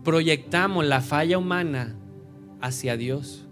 [0.08, 1.94] proyectamos la falla humana
[2.62, 3.46] hacia Dios.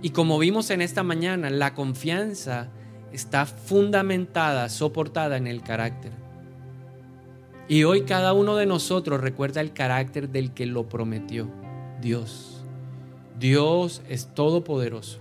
[0.00, 2.70] Y como vimos en esta mañana, la confianza
[3.12, 6.12] está fundamentada, soportada en el carácter.
[7.68, 11.48] Y hoy cada uno de nosotros recuerda el carácter del que lo prometió,
[12.00, 12.64] Dios.
[13.38, 15.18] Dios es todopoderoso.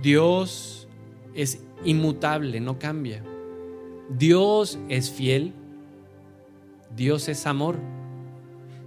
[0.00, 0.88] Dios
[1.34, 3.22] es inmutable, no cambia.
[4.08, 5.52] Dios es fiel.
[6.96, 7.76] Dios es amor.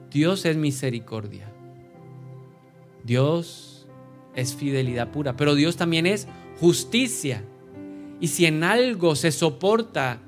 [0.10, 1.52] Dios es misericordia.
[3.04, 3.88] Dios
[4.36, 6.28] es fidelidad pura, pero Dios también es
[6.60, 7.44] justicia.
[8.22, 10.20] Y si en algo se soporta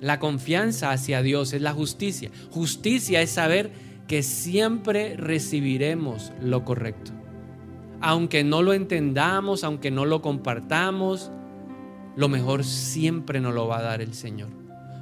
[0.00, 2.30] la confianza hacia Dios, es la justicia.
[2.50, 3.72] Justicia es saber
[4.06, 7.10] que siempre recibiremos lo correcto.
[8.00, 11.32] Aunque no lo entendamos, aunque no lo compartamos,
[12.16, 14.50] lo mejor siempre nos lo va a dar el Señor.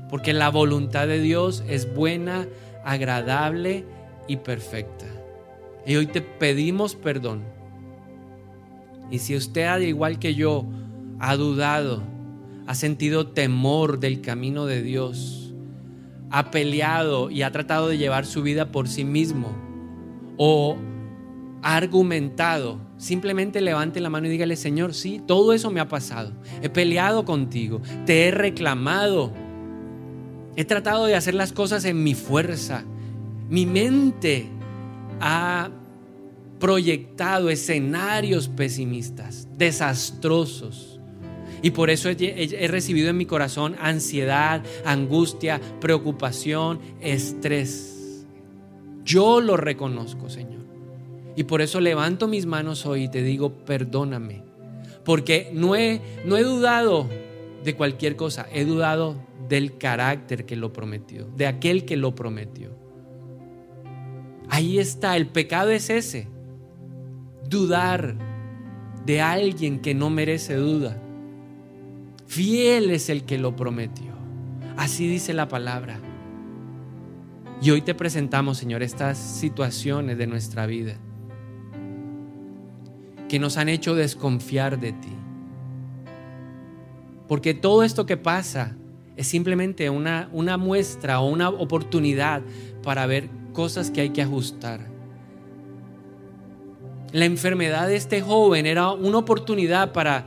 [0.09, 2.47] Porque la voluntad de Dios es buena,
[2.84, 3.84] agradable
[4.28, 5.07] y perfecta.
[5.84, 7.42] Y hoy te pedimos perdón.
[9.11, 10.64] Y si usted, al igual que yo,
[11.18, 12.03] ha dudado,
[12.67, 15.55] ha sentido temor del camino de Dios,
[16.31, 19.57] ha peleado y ha tratado de llevar su vida por sí mismo,
[20.37, 20.77] o
[21.62, 26.33] ha argumentado, simplemente levante la mano y dígale, Señor, sí, todo eso me ha pasado.
[26.62, 29.33] He peleado contigo, te he reclamado,
[30.57, 32.85] he tratado de hacer las cosas en mi fuerza
[33.49, 34.47] mi mente
[35.21, 35.71] ha
[36.59, 40.95] proyectado escenarios pesimistas, desastrosos.
[41.63, 48.25] Y por eso he, recibido en mi corazón ansiedad, angustia, preocupación, estrés.
[49.05, 50.65] Yo lo reconozco, Señor.
[51.37, 54.43] Y por eso levanto mis manos hoy y te digo, perdóname.
[55.05, 57.09] Porque no he, no he dudado
[57.63, 59.17] de cualquier cosa, he dudado
[59.49, 62.71] del carácter que lo prometió, de aquel que lo prometió.
[64.49, 66.29] Ahí está, el pecado es ese.
[67.49, 68.17] Dudar
[69.05, 71.01] de alguien que no merece duda.
[72.27, 74.12] Fiel es el que lo prometió.
[74.77, 75.99] Así dice la palabra.
[77.62, 80.97] Y hoy te presentamos, Señor, estas situaciones de nuestra vida
[83.29, 85.12] que nos han hecho desconfiar de ti.
[87.27, 88.77] Porque todo esto que pasa
[89.16, 92.43] es simplemente una, una muestra o una oportunidad
[92.83, 94.87] para ver cosas que hay que ajustar.
[97.12, 100.27] La enfermedad de este joven era una oportunidad para,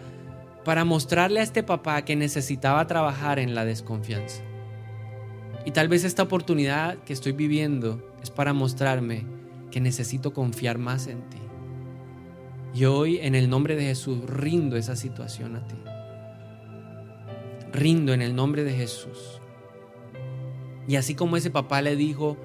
[0.65, 4.43] para mostrarle a este papá que necesitaba trabajar en la desconfianza.
[5.65, 9.25] Y tal vez esta oportunidad que estoy viviendo es para mostrarme
[9.71, 11.37] que necesito confiar más en ti.
[12.73, 15.75] Y hoy en el nombre de Jesús rindo esa situación a ti.
[17.71, 19.41] Rindo en el nombre de Jesús.
[20.87, 22.37] Y así como ese papá le dijo,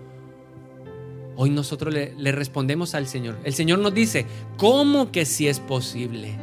[1.36, 3.38] hoy nosotros le, respondemos al Señor.
[3.44, 6.36] El Señor nos dice, ¿cómo que si es posible?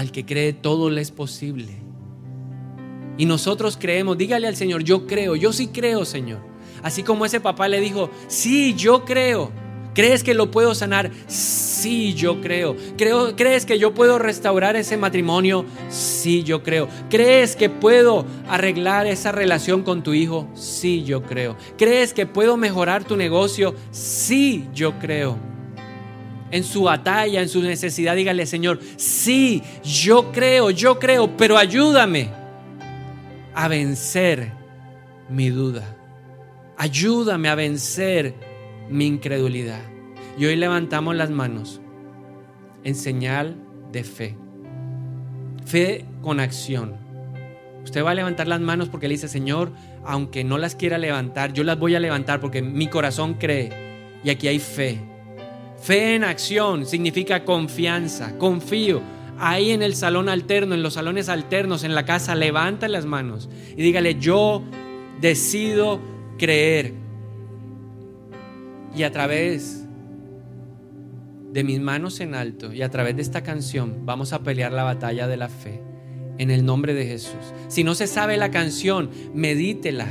[0.00, 1.74] Al que cree todo le es posible.
[3.18, 6.38] Y nosotros creemos, dígale al Señor, yo creo, yo sí creo, Señor.
[6.82, 9.50] Así como ese papá le dijo, sí, yo creo.
[9.92, 11.10] ¿Crees que lo puedo sanar?
[11.26, 12.76] Sí, yo creo.
[12.96, 13.36] creo.
[13.36, 15.66] ¿Crees que yo puedo restaurar ese matrimonio?
[15.90, 16.88] Sí, yo creo.
[17.10, 20.48] ¿Crees que puedo arreglar esa relación con tu hijo?
[20.54, 21.58] Sí, yo creo.
[21.76, 23.74] ¿Crees que puedo mejorar tu negocio?
[23.90, 25.49] Sí, yo creo.
[26.50, 32.30] En su batalla, en su necesidad, dígale, Señor, sí, yo creo, yo creo, pero ayúdame
[33.54, 34.52] a vencer
[35.28, 35.96] mi duda.
[36.76, 38.34] Ayúdame a vencer
[38.88, 39.82] mi incredulidad.
[40.38, 41.80] Y hoy levantamos las manos
[42.84, 43.56] en señal
[43.92, 44.36] de fe.
[45.66, 46.96] Fe con acción.
[47.84, 49.72] Usted va a levantar las manos porque le dice, Señor,
[50.04, 53.70] aunque no las quiera levantar, yo las voy a levantar porque mi corazón cree.
[54.24, 55.09] Y aquí hay fe.
[55.80, 59.00] Fe en acción significa confianza, confío.
[59.38, 63.48] Ahí en el salón alterno, en los salones alternos, en la casa, levanta las manos
[63.74, 64.62] y dígale, yo
[65.20, 66.00] decido
[66.38, 66.92] creer.
[68.94, 69.86] Y a través
[71.52, 74.84] de mis manos en alto y a través de esta canción vamos a pelear la
[74.84, 75.82] batalla de la fe
[76.38, 77.54] en el nombre de Jesús.
[77.68, 80.08] Si no se sabe la canción, medítela.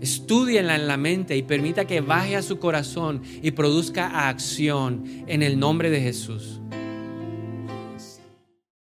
[0.00, 5.42] Estúdiela en la mente y permita que baje a su corazón y produzca acción en
[5.42, 6.60] el nombre de Jesús.